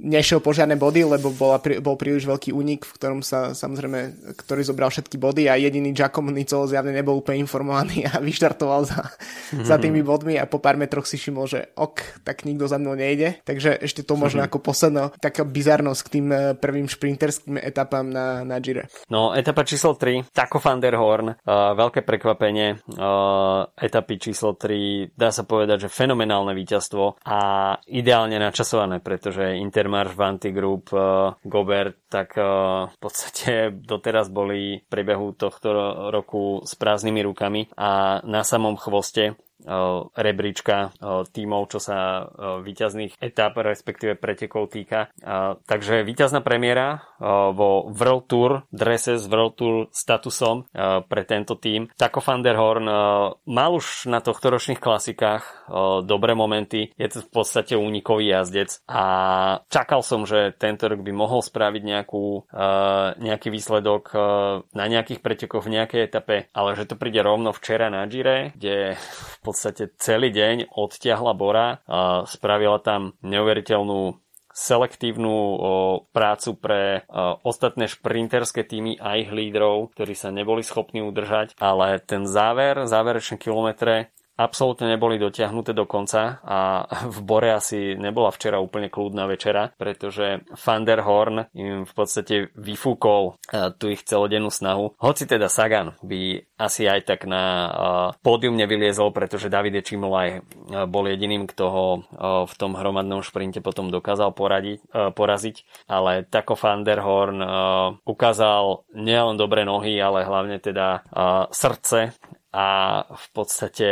nešiel 0.03 0.43
po 0.43 0.51
žiadne 0.51 0.75
body, 0.75 1.07
lebo 1.07 1.31
bola, 1.31 1.63
bol 1.79 1.95
príliš 1.95 2.27
veľký 2.27 2.51
únik, 2.51 2.83
v 2.83 2.95
ktorom 2.99 3.23
sa 3.23 3.55
samozrejme, 3.55 4.35
ktorý 4.35 4.61
zobral 4.67 4.91
všetky 4.91 5.15
body 5.15 5.47
a 5.47 5.55
jediný 5.55 5.95
Giacomo 5.95 6.35
Nicolo 6.35 6.67
zjavne 6.67 6.91
nebol 6.91 7.23
úplne 7.23 7.39
informovaný 7.39 8.03
a 8.11 8.19
vyštartoval 8.19 8.81
za, 8.83 9.01
mm-hmm. 9.07 9.63
za 9.63 9.75
tými 9.79 10.03
bodmi 10.03 10.35
a 10.35 10.43
po 10.43 10.59
pár 10.59 10.75
metroch 10.75 11.07
si 11.07 11.15
všimol, 11.15 11.47
že 11.47 11.71
ok, 11.79 12.27
tak 12.27 12.43
nikto 12.43 12.67
za 12.67 12.75
mnou 12.75 12.99
nejde. 12.99 13.39
Takže 13.47 13.79
ešte 13.79 14.03
to 14.03 14.19
možno 14.19 14.43
mm-hmm. 14.43 14.51
ako 14.51 14.59
posledná 14.59 15.03
taká 15.23 15.47
bizarnosť 15.47 16.01
k 16.03 16.11
tým 16.19 16.27
prvým 16.59 16.91
šprinterským 16.91 17.36
šprinterským 17.37 17.61
etapám 17.61 18.09
na, 18.09 18.41
na 18.43 18.57
Gire. 18.59 18.89
No, 19.09 19.31
etapa 19.37 19.61
číslo 19.63 19.93
3, 19.93 20.33
Taco 20.33 20.57
van 20.57 20.81
der 20.81 20.97
Horn, 20.97 21.27
uh, 21.29 21.37
veľké 21.77 22.01
prekvapenie. 22.01 22.81
Uh, 22.97 23.69
etapy 23.77 24.17
číslo 24.17 24.57
3, 24.57 25.13
dá 25.13 25.29
sa 25.29 25.45
povedať, 25.45 25.87
že 25.87 25.93
fenomenálne 25.93 26.57
víťazstvo 26.57 27.21
a 27.23 27.39
ideálne 27.85 28.41
načasované, 28.41 28.99
pretože 28.99 29.61
Intermarš, 29.61 30.17
Vanti 30.17 30.49
Group, 30.49 30.89
uh, 30.91 31.37
Gobert, 31.45 32.09
tak 32.09 32.33
uh, 32.35 32.89
v 32.89 32.97
podstate 32.97 33.71
doteraz 33.71 34.33
boli 34.33 34.81
v 34.81 34.87
priebehu 34.89 35.37
tohto 35.37 35.69
roku 36.09 36.65
s 36.65 36.73
prázdnymi 36.73 37.21
rukami 37.27 37.61
a 37.77 38.19
na 38.25 38.41
samom 38.41 38.79
chvoste 38.79 39.37
rebríčka 40.13 40.93
tímov, 41.31 41.73
čo 41.73 41.79
sa 41.81 42.29
výťazných 42.61 43.17
etap, 43.17 43.57
respektíve 43.57 44.19
pretekov 44.19 44.69
týka. 44.69 45.09
Takže 45.65 46.05
výťazná 46.05 46.45
premiéra 46.45 47.05
vo 47.53 47.89
World 47.89 48.25
Tour 48.29 48.51
drese 48.69 49.17
s 49.17 49.25
World 49.25 49.55
Tour 49.57 49.75
statusom 49.89 50.69
pre 51.09 51.21
tento 51.25 51.57
tým. 51.57 51.89
Taco 51.97 52.21
van 52.21 52.45
der 52.45 52.57
Horn 52.59 52.85
mal 53.47 53.71
už 53.73 54.09
na 54.11 54.21
tohto 54.21 54.53
klasikách 54.57 55.69
dobré 56.05 56.33
momenty. 56.37 56.93
Je 56.95 57.07
to 57.09 57.25
v 57.25 57.29
podstate 57.29 57.73
únikový 57.75 58.31
jazdec 58.31 58.81
a 58.87 59.03
čakal 59.67 60.01
som, 60.05 60.23
že 60.23 60.53
tento 60.55 60.87
rok 60.87 61.01
by 61.03 61.11
mohol 61.11 61.41
spraviť 61.41 61.83
nejakú, 61.83 62.47
nejaký 63.19 63.49
výsledok 63.51 64.13
na 64.71 64.85
nejakých 64.87 65.19
pretekoch 65.19 65.65
v 65.65 65.81
nejakej 65.81 66.01
etape, 66.07 66.47
ale 66.55 66.77
že 66.77 66.87
to 66.87 66.95
príde 66.95 67.19
rovno 67.19 67.51
včera 67.51 67.91
na 67.91 68.07
Gire, 68.07 68.55
kde 68.55 68.95
podstate 69.47 69.95
celý 69.95 70.29
deň 70.35 70.75
odtiahla 70.75 71.31
Bora 71.31 71.79
a 71.87 72.27
spravila 72.27 72.83
tam 72.83 73.15
neuveriteľnú 73.23 74.19
selektívnu 74.57 75.29
o, 75.29 75.55
prácu 76.09 76.57
pre 76.57 77.05
o, 77.05 77.37
ostatné 77.45 77.85
šprinterské 77.85 78.65
týmy 78.65 78.97
a 78.97 79.21
ich 79.21 79.29
lídrov, 79.29 79.93
ktorí 79.93 80.17
sa 80.17 80.33
neboli 80.33 80.65
schopní 80.65 81.05
udržať, 81.05 81.53
ale 81.61 82.01
ten 82.01 82.25
záver, 82.25 82.89
záverečné 82.89 83.37
kilometre 83.37 84.09
absolútne 84.37 84.93
neboli 84.93 85.17
dotiahnuté 85.17 85.73
do 85.73 85.89
konca 85.89 86.39
a 86.45 86.85
v 87.15 87.19
Bore 87.25 87.49
asi 87.51 87.97
nebola 87.97 88.29
včera 88.29 88.61
úplne 88.61 88.87
kľudná 88.87 89.25
večera, 89.25 89.73
pretože 89.75 90.45
Van 90.53 90.85
der 90.85 91.01
Horn 91.01 91.49
im 91.57 91.83
v 91.83 91.93
podstate 91.93 92.53
vyfúkol 92.53 93.35
uh, 93.35 93.73
tú 93.73 93.89
ich 93.89 94.05
celodennú 94.05 94.53
snahu. 94.53 94.95
Hoci 95.01 95.25
teda 95.25 95.49
Sagan 95.49 95.97
by 96.05 96.45
asi 96.61 96.85
aj 96.85 97.09
tak 97.09 97.25
na 97.25 97.43
uh, 97.43 97.69
pódium 98.21 98.53
nevyliezol, 98.55 99.09
pretože 99.11 99.49
Davide 99.49 99.81
Čimolaj 99.81 100.29
uh, 100.37 100.85
bol 100.85 101.09
jediným, 101.09 101.49
kto 101.49 101.65
ho 101.67 101.85
v 102.45 102.53
tom 102.59 102.77
hromadnom 102.77 103.25
šprinte 103.25 103.63
potom 103.63 103.89
dokázal 103.89 104.35
poradiť, 104.35 104.79
poraziť, 105.15 105.87
ale 105.89 106.27
tako 106.27 106.53
Van 106.59 106.85
der 106.85 107.01
Horn 107.01 107.39
ukázal 108.03 108.85
nielen 108.93 109.39
dobré 109.39 109.63
nohy, 109.63 109.97
ale 109.97 110.27
hlavne 110.27 110.61
teda 110.61 111.07
srdce 111.49 112.13
a 112.51 113.03
v 113.09 113.27
podstate 113.35 113.89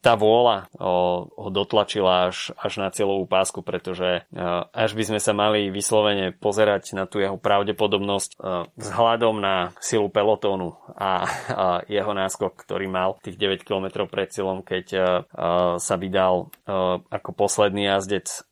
tá 0.00 0.12
vôľa 0.18 0.68
ho 0.76 1.48
dotlačila 1.50 2.28
až, 2.28 2.52
až 2.58 2.82
na 2.82 2.88
cieľovú 2.90 3.24
pásku, 3.30 3.62
pretože 3.62 4.26
až 4.74 4.90
by 4.92 5.04
sme 5.08 5.20
sa 5.22 5.32
mali 5.32 5.70
vyslovene 5.70 6.34
pozerať 6.34 6.92
na 6.98 7.06
tú 7.06 7.22
jeho 7.22 7.38
pravdepodobnosť 7.38 8.38
vzhľadom 8.76 9.40
na 9.40 9.72
silu 9.78 10.10
pelotónu 10.10 10.76
a 10.98 11.24
jeho 11.86 12.12
náskok, 12.12 12.66
ktorý 12.66 12.90
mal 12.90 13.16
tých 13.22 13.38
9 13.38 13.62
km 13.62 14.04
pred 14.10 14.28
cieľom, 14.28 14.60
keď 14.66 14.86
sa 15.78 15.94
vydal 15.96 16.50
ako 17.08 17.30
posledný 17.32 17.88
jazdec 17.88 18.44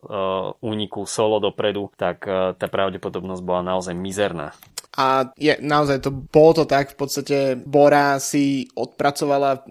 úniku 0.62 1.04
solo 1.04 1.42
dopredu, 1.42 1.90
tak 1.98 2.24
tá 2.56 2.66
pravdepodobnosť 2.70 3.42
bola 3.44 3.62
naozaj 3.62 3.92
mizerná. 3.92 4.56
A 4.96 5.28
je, 5.36 5.52
naozaj 5.60 6.00
to 6.00 6.08
bolo 6.08 6.56
to 6.56 6.64
tak, 6.64 6.96
v 6.96 6.96
podstate 6.96 7.38
Bora 7.60 8.16
si 8.16 8.64
odpracovala 9.16 9.64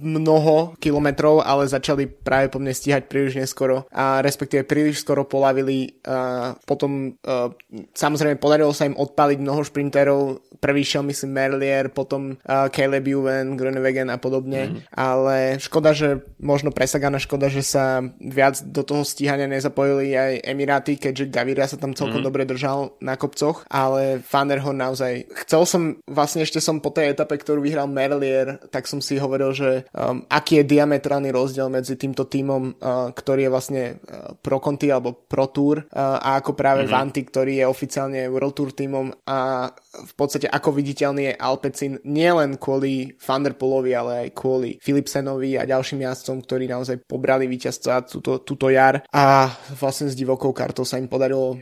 mnoho 0.00 0.72
kilometrov, 0.80 1.44
ale 1.44 1.68
začali 1.68 2.08
práve 2.08 2.48
po 2.48 2.56
mne 2.56 2.72
stíhať 2.72 3.12
príliš 3.12 3.36
neskoro 3.36 3.84
a 3.92 4.24
respektíve 4.24 4.64
príliš 4.64 5.04
skoro 5.04 5.28
polavili 5.28 6.00
a 6.08 6.56
potom 6.64 7.20
a, 7.20 7.52
samozrejme 7.92 8.40
podarilo 8.40 8.72
sa 8.72 8.88
im 8.88 8.96
odpaliť 8.96 9.38
mnoho 9.44 9.60
šprinterov, 9.68 10.20
prvý 10.64 10.80
šiel 10.80 11.04
myslím 11.12 11.36
Merlier, 11.36 11.92
potom 11.92 12.40
a, 12.48 12.72
Caleb 12.72 13.04
Juven, 13.04 13.60
Grunewegen 13.60 14.08
a 14.08 14.16
podobne, 14.16 14.72
mm. 14.72 14.96
ale 14.96 15.60
škoda, 15.60 15.92
že 15.92 16.24
možno 16.40 16.72
presaganá 16.72 17.20
škoda, 17.20 17.52
že 17.52 17.60
sa 17.60 18.00
viac 18.16 18.64
do 18.64 18.80
toho 18.80 19.04
stíhania 19.04 19.44
nezapojili 19.44 20.16
aj 20.16 20.32
Emiráty, 20.48 20.96
keďže 20.96 21.28
Gaviria 21.28 21.68
sa 21.68 21.76
tam 21.76 21.92
celkom 21.92 22.24
mm. 22.24 22.26
dobre 22.26 22.48
držal 22.48 22.96
na 23.04 23.20
kopcoch, 23.20 23.68
ale 23.68 24.24
Van 24.24 24.48
der 24.48 24.64
Horn 24.64 24.80
naozaj. 24.80 25.28
Chcel 25.44 25.62
som, 25.68 25.82
vlastne 26.08 26.46
ešte 26.48 26.64
som 26.64 26.80
po 26.80 26.88
tej 26.88 27.12
etape, 27.12 27.36
ktorú 27.36 27.60
vyhral 27.60 27.90
Merlier, 27.90 28.53
tak 28.70 28.88
som 28.88 29.02
si 29.02 29.18
hovoril, 29.18 29.50
že 29.52 29.70
um, 29.92 30.24
aký 30.30 30.62
je 30.62 30.70
diametrálny 30.76 31.30
rozdiel 31.34 31.68
medzi 31.68 31.98
týmto 31.98 32.26
týmom, 32.28 32.78
uh, 32.78 33.10
ktorý 33.12 33.46
je 33.46 33.50
vlastne 33.52 33.82
uh, 33.96 34.36
Pro 34.38 34.58
Conti 34.62 34.88
alebo 34.88 35.14
Pro 35.14 35.50
Tour 35.50 35.84
uh, 35.84 36.18
a 36.20 36.40
ako 36.40 36.56
práve 36.56 36.84
mm-hmm. 36.84 36.94
Vanti, 36.94 37.22
ktorý 37.26 37.62
je 37.62 37.66
oficiálne 37.66 38.20
World 38.30 38.54
Tour 38.54 38.70
týmom. 38.72 39.12
A 39.28 39.70
v 39.94 40.14
podstate 40.16 40.48
ako 40.48 40.74
viditeľný 40.74 41.32
je 41.32 41.38
Alpecin 41.38 41.98
nielen 42.04 42.56
kvôli 42.58 43.14
Thunderpolovi, 43.20 43.92
ale 43.94 44.12
aj 44.26 44.28
kvôli 44.34 44.78
Philipsenovi 44.78 45.58
a 45.58 45.68
ďalším 45.68 46.04
jazdcom, 46.06 46.42
ktorí 46.44 46.64
naozaj 46.68 47.02
pobrali 47.04 47.46
víťazstva 47.46 48.06
túto, 48.06 48.40
túto 48.40 48.70
jar. 48.70 49.04
A 49.14 49.52
vlastne 49.76 50.10
s 50.10 50.18
divokou 50.18 50.50
kartou 50.50 50.82
sa 50.82 50.98
im 50.98 51.06
podarilo 51.06 51.60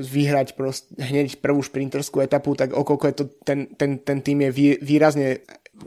vyhrať 0.00 0.54
prost, 0.56 0.90
hneď 0.96 1.40
prvú 1.40 1.60
šprinterskú 1.64 1.90
šprinterskú 1.90 2.20
etapu, 2.20 2.54
tak 2.54 2.70
okolko 2.76 3.04
je 3.08 3.14
to, 3.14 3.24
ten, 3.44 3.66
ten, 3.74 3.98
ten 4.04 4.22
tým 4.22 4.46
je 4.46 4.78
výrazne 4.80 5.42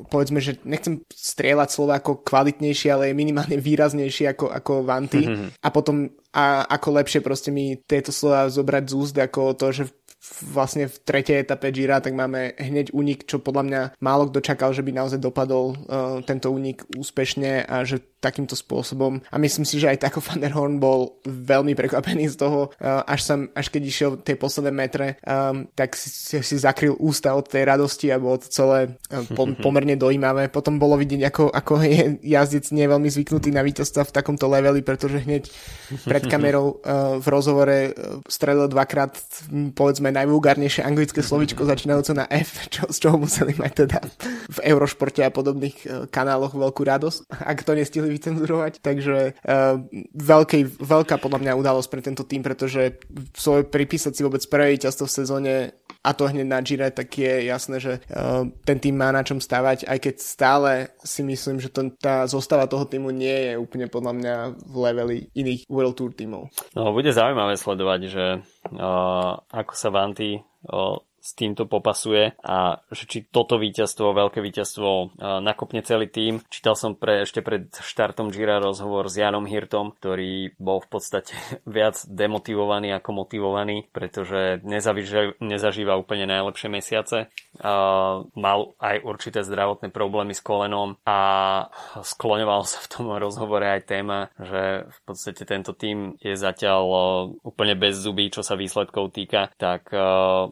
povedzme, 0.09 0.41
že 0.41 0.57
nechcem 0.65 1.05
strieľať 1.09 1.69
slova 1.69 2.01
ako 2.01 2.25
kvalitnejší, 2.25 2.87
ale 2.89 3.11
je 3.11 3.19
minimálne 3.19 3.57
výraznejší 3.61 4.33
ako, 4.33 4.49
ako 4.49 4.71
Vanty. 4.83 5.23
Mm-hmm. 5.23 5.49
A 5.65 5.67
potom 5.69 6.09
a 6.33 6.65
ako 6.65 6.97
lepšie 6.97 7.21
proste 7.21 7.53
mi 7.53 7.77
tieto 7.77 8.09
slova 8.09 8.49
zobrať 8.49 8.83
z 8.89 8.93
úst 8.97 9.13
ako 9.13 9.53
to, 9.53 9.69
že 9.69 9.83
vlastne 10.23 10.87
v 10.87 10.95
tretej 11.03 11.43
etape 11.43 11.67
Gira, 11.75 11.99
tak 11.99 12.15
máme 12.15 12.55
hneď 12.55 12.95
únik, 12.95 13.27
čo 13.27 13.43
podľa 13.43 13.63
mňa 13.67 13.81
málo 13.99 14.31
kto 14.31 14.39
čakal, 14.39 14.71
že 14.71 14.79
by 14.79 14.95
naozaj 14.95 15.19
dopadol 15.19 15.75
uh, 15.75 16.23
tento 16.23 16.47
únik 16.47 16.87
úspešne 16.95 17.67
a 17.67 17.83
že 17.83 17.99
takýmto 18.23 18.55
spôsobom. 18.55 19.19
A 19.27 19.35
myslím 19.35 19.67
si, 19.67 19.83
že 19.83 19.91
aj 19.91 20.07
Taco 20.07 20.23
van 20.23 20.39
der 20.39 20.55
Horn 20.55 20.79
bol 20.79 21.19
veľmi 21.27 21.75
prekvapený 21.75 22.31
z 22.31 22.39
toho, 22.39 22.71
uh, 22.71 23.03
až, 23.03 23.19
som, 23.27 23.39
až 23.51 23.67
keď 23.67 23.81
išiel 23.83 24.11
tie 24.23 24.39
posledné 24.39 24.71
metre, 24.71 25.19
um, 25.27 25.67
tak 25.75 25.99
si, 25.99 26.39
si 26.39 26.55
zakryl 26.55 26.95
ústa 27.03 27.35
od 27.35 27.43
tej 27.43 27.67
radosti 27.67 28.07
a 28.07 28.23
bolo 28.23 28.39
to 28.39 28.47
celé 28.47 28.95
uh, 29.11 29.27
po, 29.35 29.51
pomerne 29.65 29.99
dojímavé. 29.99 30.47
Potom 30.47 30.79
bolo 30.79 30.95
vidieť, 30.95 31.27
ako, 31.27 31.51
ako 31.51 31.73
je 31.83 32.15
jazdec 32.23 32.63
nie 32.71 32.87
veľmi 32.87 33.11
zvyknutý 33.11 33.51
na 33.51 33.59
víťazstva 33.59 34.07
v 34.07 34.15
takomto 34.15 34.47
leveli, 34.47 34.79
pretože 34.79 35.19
hneď 35.19 35.51
pred 36.07 36.23
kamerou 36.31 36.79
uh, 36.79 37.19
v 37.19 37.27
rozhovore 37.27 37.91
uh, 37.91 38.23
strelil 38.31 38.71
dvakrát 38.71 39.19
povedzme 39.75 40.12
najvulgárnejšie 40.13 40.85
anglické 40.85 41.25
slovičko 41.25 41.65
začínajúce 41.65 42.13
na 42.13 42.29
F, 42.29 42.69
čo, 42.69 42.85
z 42.87 42.97
čoho 43.01 43.17
museli 43.17 43.57
mať 43.57 43.71
teda 43.85 43.99
v 44.53 44.59
Eurošporte 44.69 45.25
a 45.25 45.33
podobných 45.33 45.77
uh, 45.83 45.89
kanáloch 46.07 46.53
veľkú 46.53 46.81
radosť, 46.85 47.33
ak 47.41 47.65
to 47.65 47.73
nestihli 47.73 48.13
vycenzurovať. 48.13 48.79
Takže 48.79 49.17
uh, 49.41 49.81
veľký, 50.13 50.79
veľká 50.79 51.17
podľa 51.17 51.39
mňa 51.41 51.59
udalosť 51.59 51.89
pre 51.89 52.01
tento 52.05 52.23
tým, 52.23 52.45
pretože 52.45 53.01
svoj 53.33 53.65
pripísať 53.67 54.13
si 54.13 54.21
vôbec 54.21 54.45
prvé 54.45 54.77
víťazstvo 54.77 55.09
v 55.09 55.17
sezóne 55.17 55.53
a 56.03 56.11
to 56.11 56.27
hneď 56.27 56.47
na 56.47 56.59
Gire, 56.59 56.91
tak 56.91 57.15
je 57.15 57.47
jasné, 57.47 57.79
že 57.79 57.93
uh, 58.11 58.43
ten 58.67 58.77
tým 58.77 58.99
má 58.99 59.09
na 59.15 59.23
čom 59.23 59.39
stavať, 59.39 59.87
aj 59.87 59.99
keď 60.03 60.15
stále 60.19 60.71
si 60.99 61.23
myslím, 61.23 61.63
že 61.63 61.71
to, 61.71 61.89
tá 61.95 62.27
zostava 62.27 62.67
toho 62.67 62.83
týmu 62.83 63.09
nie 63.09 63.51
je 63.51 63.53
úplne 63.55 63.87
podľa 63.87 64.13
mňa 64.13 64.35
v 64.67 64.75
leveli 64.75 65.17
iných 65.31 65.63
World 65.71 65.95
Tour 65.95 66.11
tímov. 66.11 66.51
No, 66.75 66.91
bude 66.91 67.09
zaujímavé 67.15 67.55
sledovať, 67.55 68.01
že 68.11 68.25
ako 68.71 69.71
sa 69.75 69.89
Vanty 69.91 70.39
s 71.23 71.31
týmto 71.39 71.63
popasuje 71.71 72.35
a 72.43 72.83
že 72.91 73.07
či 73.07 73.17
toto 73.23 73.55
víťazstvo, 73.55 74.11
veľké 74.11 74.43
víťazstvo 74.43 75.15
nakopne 75.39 75.79
celý 75.79 76.11
tým. 76.11 76.43
Čítal 76.51 76.75
som 76.75 76.99
pre, 76.99 77.23
ešte 77.23 77.39
pred 77.39 77.71
štartom 77.71 78.27
Gira 78.27 78.59
rozhovor 78.59 79.07
s 79.07 79.15
Janom 79.15 79.47
Hirtom, 79.47 79.95
ktorý 79.95 80.51
bol 80.59 80.83
v 80.83 80.89
podstate 80.91 81.31
viac 81.63 81.95
demotivovaný 82.11 82.91
ako 82.99 83.23
motivovaný, 83.23 83.87
pretože 83.95 84.59
nezažíva, 84.67 85.39
nezažíva 85.39 85.95
úplne 85.95 86.27
najlepšie 86.27 86.67
mesiace. 86.67 87.31
Mal 88.35 88.59
aj 88.83 88.95
určité 89.07 89.47
zdravotné 89.47 89.95
problémy 89.95 90.35
s 90.35 90.43
kolenom 90.43 90.99
a 91.07 91.19
skloňoval 92.03 92.67
sa 92.67 92.83
v 92.83 92.91
tom 92.91 93.05
rozhovore 93.15 93.63
aj 93.63 93.87
téma, 93.87 94.27
že 94.35 94.91
v 94.91 94.99
podstate 95.07 95.47
tento 95.47 95.71
tým 95.71 96.19
je 96.19 96.35
zatiaľ 96.35 96.83
úplne 97.47 97.79
bez 97.79 97.95
zubí, 98.03 98.27
čo 98.27 98.43
sa 98.43 98.59
výsledkov 98.59 99.15
týka, 99.15 99.47
tak 99.55 99.87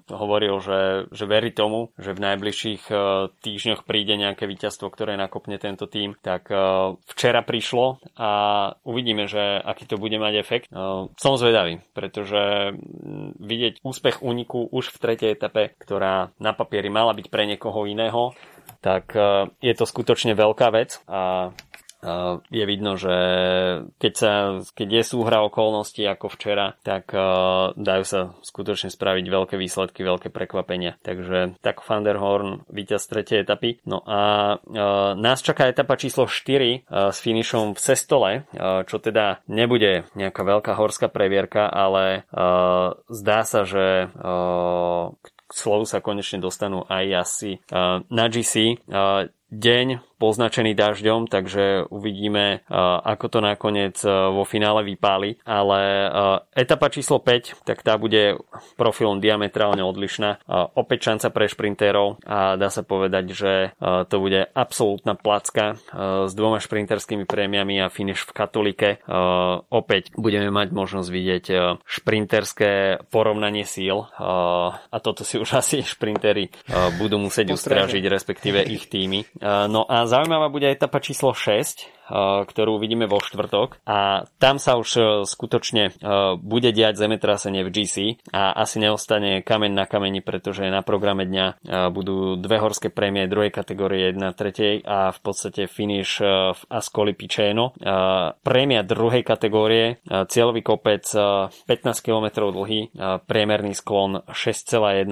hovoril, 0.08 0.61
že, 0.62 1.12
že 1.12 1.26
verí 1.28 1.52
tomu, 1.52 1.92
že 1.98 2.14
v 2.14 2.24
najbližších 2.24 2.84
uh, 2.90 3.34
týždňoch 3.42 3.84
príde 3.84 4.16
nejaké 4.16 4.46
víťazstvo, 4.48 4.88
ktoré 4.94 5.18
nakopne 5.18 5.58
tento 5.58 5.90
tým. 5.90 6.16
Tak 6.22 6.48
uh, 6.54 6.96
včera 7.10 7.42
prišlo 7.42 8.00
a 8.16 8.30
uvidíme, 8.86 9.26
že 9.26 9.60
aký 9.60 9.90
to 9.90 9.98
bude 9.98 10.16
mať 10.16 10.34
efekt. 10.40 10.66
Uh, 10.70 11.10
som 11.18 11.36
zvedavý, 11.36 11.82
pretože 11.92 12.74
vidieť 13.42 13.82
úspech 13.82 14.22
úniku 14.22 14.70
už 14.70 14.94
v 14.94 15.02
tretej 15.02 15.30
etape, 15.34 15.74
ktorá 15.82 16.32
na 16.38 16.54
papieri 16.54 16.88
mala 16.94 17.12
byť 17.18 17.28
pre 17.28 17.50
niekoho 17.50 17.90
iného, 17.90 18.38
tak 18.82 19.14
je 19.62 19.74
to 19.78 19.86
skutočne 19.86 20.34
veľká 20.34 20.74
vec 20.74 21.06
a 21.06 21.54
je 22.50 22.64
vidno, 22.66 22.98
že 22.98 23.16
keď, 24.02 24.14
sa, 24.14 24.32
keď 24.74 25.02
je 25.02 25.04
súhra 25.06 25.46
okolností 25.46 26.02
ako 26.10 26.34
včera, 26.34 26.74
tak 26.82 27.14
uh, 27.14 27.72
dajú 27.78 28.04
sa 28.04 28.20
skutočne 28.42 28.90
spraviť 28.90 29.26
veľké 29.30 29.56
výsledky, 29.56 30.02
veľké 30.02 30.34
prekvapenia. 30.34 30.98
Takže 31.06 31.62
tak 31.62 31.86
Van 31.86 32.02
der 32.02 32.18
Horn 32.18 32.66
víťaz 32.74 33.06
tretej 33.06 33.46
etapy. 33.46 33.78
No 33.86 34.02
a 34.06 34.56
uh, 34.58 35.14
nás 35.14 35.46
čaká 35.46 35.70
etapa 35.70 35.94
číslo 35.96 36.26
4 36.26 36.34
uh, 36.90 37.14
s 37.14 37.18
finišom 37.22 37.78
v 37.78 37.80
Sestole, 37.80 38.32
čo 38.90 38.98
teda 38.98 39.44
nebude 39.46 40.06
nejaká 40.18 40.42
veľká 40.42 40.74
horská 40.76 41.08
previerka, 41.12 41.68
ale 41.68 42.26
zdá 43.10 43.44
sa, 43.44 43.68
že 43.68 44.10
k 45.48 45.52
slovu 45.52 45.84
sa 45.84 46.00
konečne 46.00 46.40
dostanú 46.40 46.88
aj 46.88 47.06
asi 47.16 47.52
na 48.10 48.26
GC. 48.32 48.80
Deň 49.52 50.00
poznačený 50.16 50.78
dažďom, 50.78 51.26
takže 51.26 51.90
uvidíme, 51.90 52.62
ako 53.04 53.26
to 53.28 53.40
nakoniec 53.42 53.98
vo 54.06 54.46
finále 54.46 54.86
vypáli. 54.86 55.42
Ale 55.44 55.82
etapa 56.54 56.94
číslo 56.94 57.18
5, 57.18 57.66
tak 57.66 57.82
tá 57.82 57.98
bude 57.98 58.38
profilom 58.78 59.18
diametrálne 59.18 59.82
odlišná. 59.82 60.46
Opäť 60.78 61.12
šanca 61.12 61.28
pre 61.34 61.46
šprintérov 61.50 62.22
a 62.22 62.56
dá 62.56 62.70
sa 62.70 62.86
povedať, 62.86 63.26
že 63.34 63.54
to 63.82 64.16
bude 64.22 64.46
absolútna 64.54 65.18
placka 65.18 65.82
s 66.30 66.32
dvoma 66.38 66.62
šprinterskými 66.62 67.26
prémiami 67.26 67.82
a 67.82 67.90
finish 67.90 68.24
v 68.30 68.32
katolike. 68.38 68.90
Opäť 69.74 70.14
budeme 70.14 70.54
mať 70.54 70.70
možnosť 70.70 71.10
vidieť 71.10 71.46
šprinterské 71.82 73.04
porovnanie 73.10 73.66
síl 73.66 74.06
a 74.16 74.98
toto 75.02 75.26
si 75.26 75.42
už 75.42 75.58
asi 75.66 75.82
šprintery 75.82 76.54
budú 77.02 77.18
musieť 77.18 77.58
ustražiť, 77.58 78.06
respektíve 78.06 78.62
ich 78.70 78.86
týmy. 78.86 79.26
No 79.68 79.92
a 79.92 80.06
Zaujímavá 80.06 80.50
bude 80.50 80.72
etapa 80.72 81.00
číslo 81.00 81.34
6, 81.34 81.88
ktorú 82.12 82.76
uvidíme 82.76 83.08
vo 83.08 83.24
štvrtok 83.24 83.80
a 83.88 84.28
tam 84.38 84.60
sa 84.60 84.76
už 84.76 85.24
skutočne 85.24 85.96
bude 86.44 86.76
diať 86.76 87.00
zemetrasenie 87.00 87.64
v 87.64 87.72
GC 87.72 87.96
a 88.36 88.52
asi 88.60 88.84
neostane 88.84 89.40
kameň 89.40 89.72
na 89.72 89.86
kameni, 89.88 90.20
pretože 90.20 90.68
na 90.68 90.84
programe 90.84 91.24
dňa 91.24 91.64
budú 91.96 92.36
dve 92.36 92.60
horské 92.60 92.92
prémie 92.92 93.32
druhej 93.32 93.56
kategórie 93.56 94.12
1 94.12 94.20
tretej 94.36 94.84
a 94.84 95.16
v 95.16 95.20
podstate 95.24 95.72
finish 95.72 96.20
v 96.22 96.62
Ascoli 96.68 97.16
Piceno. 97.16 97.72
Prémia 98.44 98.84
druhej 98.84 99.24
kategórie, 99.24 100.04
cieľový 100.06 100.62
kopec 100.66 101.08
15 101.08 101.64
km 102.04 102.52
dlhý, 102.52 102.92
priemerný 103.24 103.72
sklon 103.72 104.28
6,1%, 104.28 105.08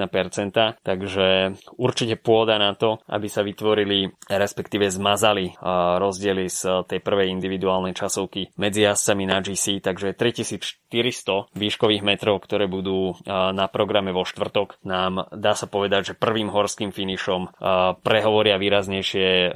takže 0.84 1.56
určite 1.80 2.20
pôda 2.20 2.60
na 2.60 2.76
to, 2.76 3.00
aby 3.08 3.26
sa 3.30 3.40
vytvorili, 3.40 4.12
respektíve 4.28 4.90
zmazali 4.92 5.56
rozdiely 5.96 6.44
z 6.50 6.84
tej 6.90 7.00
prvej 7.00 7.30
individuálnej 7.30 7.94
časovky 7.94 8.50
medzi 8.58 8.82
jazdcami 8.82 9.24
na 9.30 9.38
GC, 9.38 9.78
takže 9.78 10.18
3400 10.18 11.54
výškových 11.54 12.02
metrov, 12.02 12.42
ktoré 12.42 12.66
budú 12.66 13.14
na 13.30 13.66
programe 13.70 14.10
vo 14.10 14.26
štvrtok, 14.26 14.82
nám 14.82 15.30
dá 15.30 15.54
sa 15.54 15.70
povedať, 15.70 16.12
že 16.12 16.18
prvým 16.18 16.50
horským 16.50 16.90
finišom 16.90 17.62
prehovoria 18.02 18.58
výraznejšie 18.58 19.54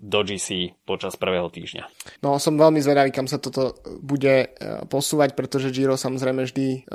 do 0.00 0.20
GC 0.24 0.72
počas 0.88 1.20
prvého 1.20 1.52
týždňa. 1.52 1.84
No 2.24 2.40
som 2.40 2.56
veľmi 2.56 2.80
zvedavý, 2.80 3.12
kam 3.12 3.28
sa 3.28 3.36
toto 3.36 3.76
bude 4.00 4.56
posúvať, 4.88 5.36
pretože 5.36 5.74
Giro 5.74 6.00
samozrejme 6.00 6.48
vždy 6.48 6.88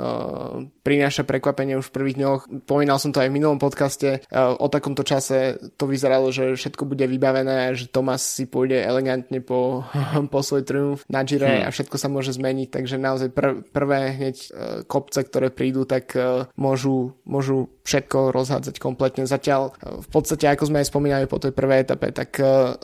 prináša 0.82 1.22
prekvapenie 1.26 1.78
už 1.78 1.90
v 1.90 1.94
prvých 1.94 2.16
dňoch. 2.18 2.40
Pomínal 2.66 2.98
som 2.98 3.12
to 3.12 3.20
aj 3.20 3.28
v 3.30 3.36
minulom 3.36 3.60
podcaste. 3.60 4.24
O 4.34 4.66
takomto 4.72 5.04
čase 5.04 5.60
to 5.76 5.86
vyzeralo, 5.90 6.32
že 6.32 6.56
všetko 6.56 6.88
bude 6.88 7.04
vybavené, 7.06 7.74
že 7.74 7.90
Tomas 7.90 8.22
si 8.22 8.46
pôjde 8.46 8.80
elegantne 8.82 9.42
po, 9.42 9.65
po 10.32 10.40
svoj 10.42 10.62
triumf 10.66 11.00
na 11.06 11.22
Gire 11.22 11.62
hmm. 11.62 11.66
a 11.66 11.68
všetko 11.72 11.96
sa 11.96 12.08
môže 12.10 12.34
zmeniť, 12.34 12.68
takže 12.72 12.96
naozaj 13.00 13.28
pr- 13.32 13.62
prvé 13.70 14.16
hneď 14.16 14.36
uh, 14.36 14.48
kopce, 14.86 15.22
ktoré 15.24 15.50
prídu, 15.52 15.84
tak 15.88 16.14
uh, 16.14 16.48
môžu, 16.58 17.16
môžu 17.26 17.70
všetko 17.86 18.34
rozhádzať 18.34 18.82
kompletne. 18.82 19.24
Zatiaľ 19.24 19.72
uh, 19.72 20.00
v 20.02 20.08
podstate, 20.10 20.46
ako 20.50 20.70
sme 20.70 20.82
aj 20.82 20.90
spomínali 20.90 21.26
po 21.30 21.38
tej 21.40 21.52
prvej 21.54 21.86
etape, 21.86 22.10
tak 22.14 22.38
uh, 22.42 22.74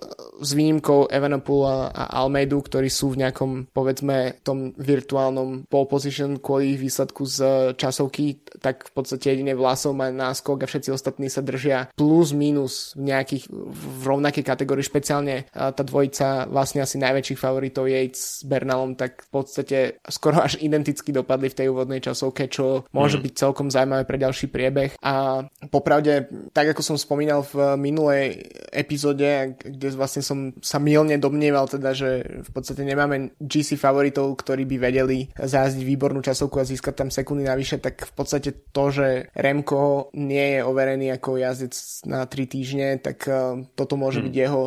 s 0.42 0.50
výnimkou 0.52 1.10
Evenepoel 1.10 1.92
a 1.94 2.04
Almeidu, 2.18 2.58
ktorí 2.58 2.90
sú 2.90 3.14
v 3.14 3.26
nejakom, 3.26 3.70
povedzme, 3.70 4.42
tom 4.42 4.74
virtuálnom 4.74 5.68
pole 5.70 5.86
position 5.86 6.38
kvôli 6.42 6.74
výsledku 6.74 7.22
z 7.22 7.38
časovky, 7.78 8.42
tak 8.58 8.90
v 8.90 8.92
podstate 8.92 9.34
jedine 9.34 9.54
vlasov 9.54 9.94
má 9.94 10.10
náskok 10.10 10.64
a 10.64 10.70
všetci 10.70 10.90
ostatní 10.90 11.30
sa 11.30 11.44
držia 11.44 11.90
plus 11.94 12.34
minus 12.34 12.96
v 12.98 13.12
nejakých 13.12 13.44
v 13.52 14.02
rovnakej 14.02 14.44
kategórii, 14.44 14.82
špeciálne 14.82 15.46
tá 15.52 15.82
dvojica 15.82 16.50
vlastne 16.72 16.88
asi 16.88 17.04
najväčších 17.04 17.36
favoritov 17.36 17.84
Yates 17.84 18.40
s 18.40 18.48
Bernalom, 18.48 18.96
tak 18.96 19.28
v 19.28 19.30
podstate 19.30 19.78
skoro 20.08 20.40
až 20.40 20.56
identicky 20.64 21.12
dopadli 21.12 21.52
v 21.52 21.58
tej 21.60 21.66
úvodnej 21.68 22.00
časovke, 22.00 22.48
čo 22.48 22.88
môže 22.96 23.20
mm. 23.20 23.24
byť 23.28 23.32
celkom 23.36 23.68
zaujímavé 23.68 24.08
pre 24.08 24.16
ďalší 24.16 24.48
priebeh. 24.48 24.96
A 25.04 25.44
popravde, 25.68 26.32
tak 26.56 26.72
ako 26.72 26.80
som 26.80 26.96
spomínal 26.96 27.44
v 27.44 27.76
minulej 27.76 28.40
epizóde, 28.72 29.60
kde 29.60 29.92
vlastne 29.92 30.24
som 30.24 30.56
sa 30.64 30.80
milne 30.80 31.20
domnieval 31.20 31.68
teda, 31.68 31.92
že 31.92 32.40
v 32.40 32.50
podstate 32.56 32.88
nemáme 32.88 33.36
GC 33.36 33.76
favoritov, 33.76 34.32
ktorí 34.40 34.64
by 34.64 34.76
vedeli 34.88 35.28
zázdiť 35.36 35.84
výbornú 35.84 36.24
časovku 36.24 36.56
a 36.56 36.64
získať 36.64 37.04
tam 37.04 37.10
sekundy 37.12 37.44
navyše, 37.44 37.84
tak 37.84 38.08
v 38.08 38.12
podstate 38.16 38.72
to, 38.72 38.84
že 38.88 39.28
Remko 39.36 40.08
nie 40.16 40.56
je 40.56 40.60
overený 40.64 41.12
ako 41.20 41.36
jazdec 41.36 41.74
na 42.08 42.24
3 42.24 42.48
týždne, 42.48 42.88
tak 42.96 43.28
uh, 43.28 43.60
toto 43.76 44.00
môže 44.00 44.24
hmm. 44.24 44.26
byť 44.30 44.34
jeho 44.40 44.62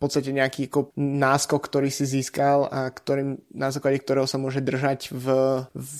podstate 0.00 0.32
nejaký 0.32 0.72
ako 0.72 0.96
náskok, 0.96 1.60
ktorý 1.60 1.92
si 1.92 2.08
získal 2.08 2.64
a 2.72 2.88
ktorým, 2.88 3.36
na 3.52 3.68
základe 3.68 4.00
ktorého 4.00 4.24
sa 4.24 4.40
môže 4.40 4.64
držať 4.64 5.12
v, 5.12 5.26
v, 5.76 5.92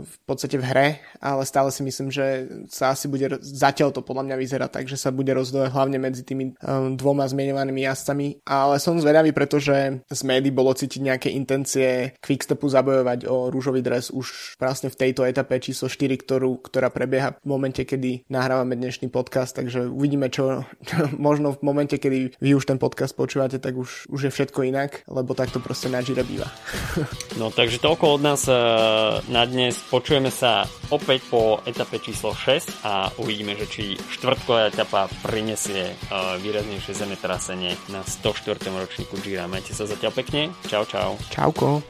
v 0.00 0.14
podstate 0.24 0.56
v 0.56 0.64
hre, 0.64 0.88
ale 1.20 1.42
stále 1.44 1.68
si 1.68 1.84
myslím, 1.84 2.08
že 2.08 2.48
sa 2.72 2.96
asi 2.96 3.12
bude, 3.12 3.28
zatiaľ 3.44 3.92
to 3.92 4.00
podľa 4.00 4.24
mňa 4.32 4.36
vyzerá 4.40 4.66
tak, 4.72 4.88
že 4.88 4.96
sa 4.96 5.12
bude 5.12 5.36
rozdovať 5.36 5.68
hlavne 5.68 6.00
medzi 6.00 6.24
tými 6.24 6.56
um, 6.64 6.96
dvoma 6.96 7.28
zmienovanými 7.28 7.84
jazdcami, 7.84 8.40
ale 8.48 8.80
som 8.80 8.96
zvedavý, 8.96 9.36
pretože 9.36 10.00
z 10.00 10.20
médií 10.24 10.48
bolo 10.48 10.72
cítiť 10.72 11.00
nejaké 11.04 11.28
intencie 11.28 12.16
Quickstepu 12.24 12.72
zabojovať 12.72 13.28
o 13.28 13.52
rúžový 13.52 13.84
dres 13.84 14.08
už 14.08 14.56
vlastne 14.56 14.88
v 14.88 14.96
tejto 14.96 15.28
etape 15.28 15.60
číslo 15.60 15.92
4, 15.92 16.08
ktorú, 16.16 16.64
ktorá 16.64 16.88
prebieha 16.88 17.36
v 17.36 17.46
momente, 17.46 17.84
kedy 17.84 18.24
nahrávame 18.32 18.80
dnešný 18.80 19.12
podcast, 19.12 19.52
takže 19.52 19.92
uvidíme, 19.92 20.32
čo 20.32 20.64
možno 21.20 21.52
v 21.52 21.60
momente, 21.60 22.00
kedy 22.00 22.40
vy 22.40 22.50
už 22.56 22.64
ten 22.64 22.80
podcast 22.80 23.09
počúvate, 23.12 23.58
tak 23.58 23.76
už, 23.76 24.10
už 24.10 24.20
je 24.28 24.34
všetko 24.34 24.66
inak, 24.66 25.04
lebo 25.06 25.36
takto 25.36 25.62
proste 25.62 25.88
na 25.88 26.00
Gire 26.00 26.22
býva. 26.26 26.48
no 27.40 27.50
takže 27.52 27.82
toľko 27.82 28.04
od 28.18 28.22
nás 28.22 28.42
eh, 28.46 28.56
na 29.30 29.42
dnes. 29.46 29.76
Počujeme 29.90 30.28
sa 30.32 30.64
opäť 30.90 31.26
po 31.30 31.62
etape 31.64 32.02
číslo 32.02 32.34
6 32.34 32.84
a 32.86 33.10
uvidíme, 33.18 33.56
že 33.56 33.66
či 33.70 33.84
štvrtková 33.96 34.70
etapa 34.70 35.06
prinesie 35.22 35.94
uh, 36.10 36.36
výraznejšie 36.38 36.92
zemetrasenie 36.94 37.74
na 37.90 38.02
104. 38.02 38.58
ročníku 38.70 39.18
Gira. 39.22 39.46
Majte 39.46 39.72
sa 39.72 39.86
zatiaľ 39.86 40.12
pekne. 40.14 40.50
Čau, 40.66 40.84
čau. 40.86 41.16
Čauko. 41.30 41.82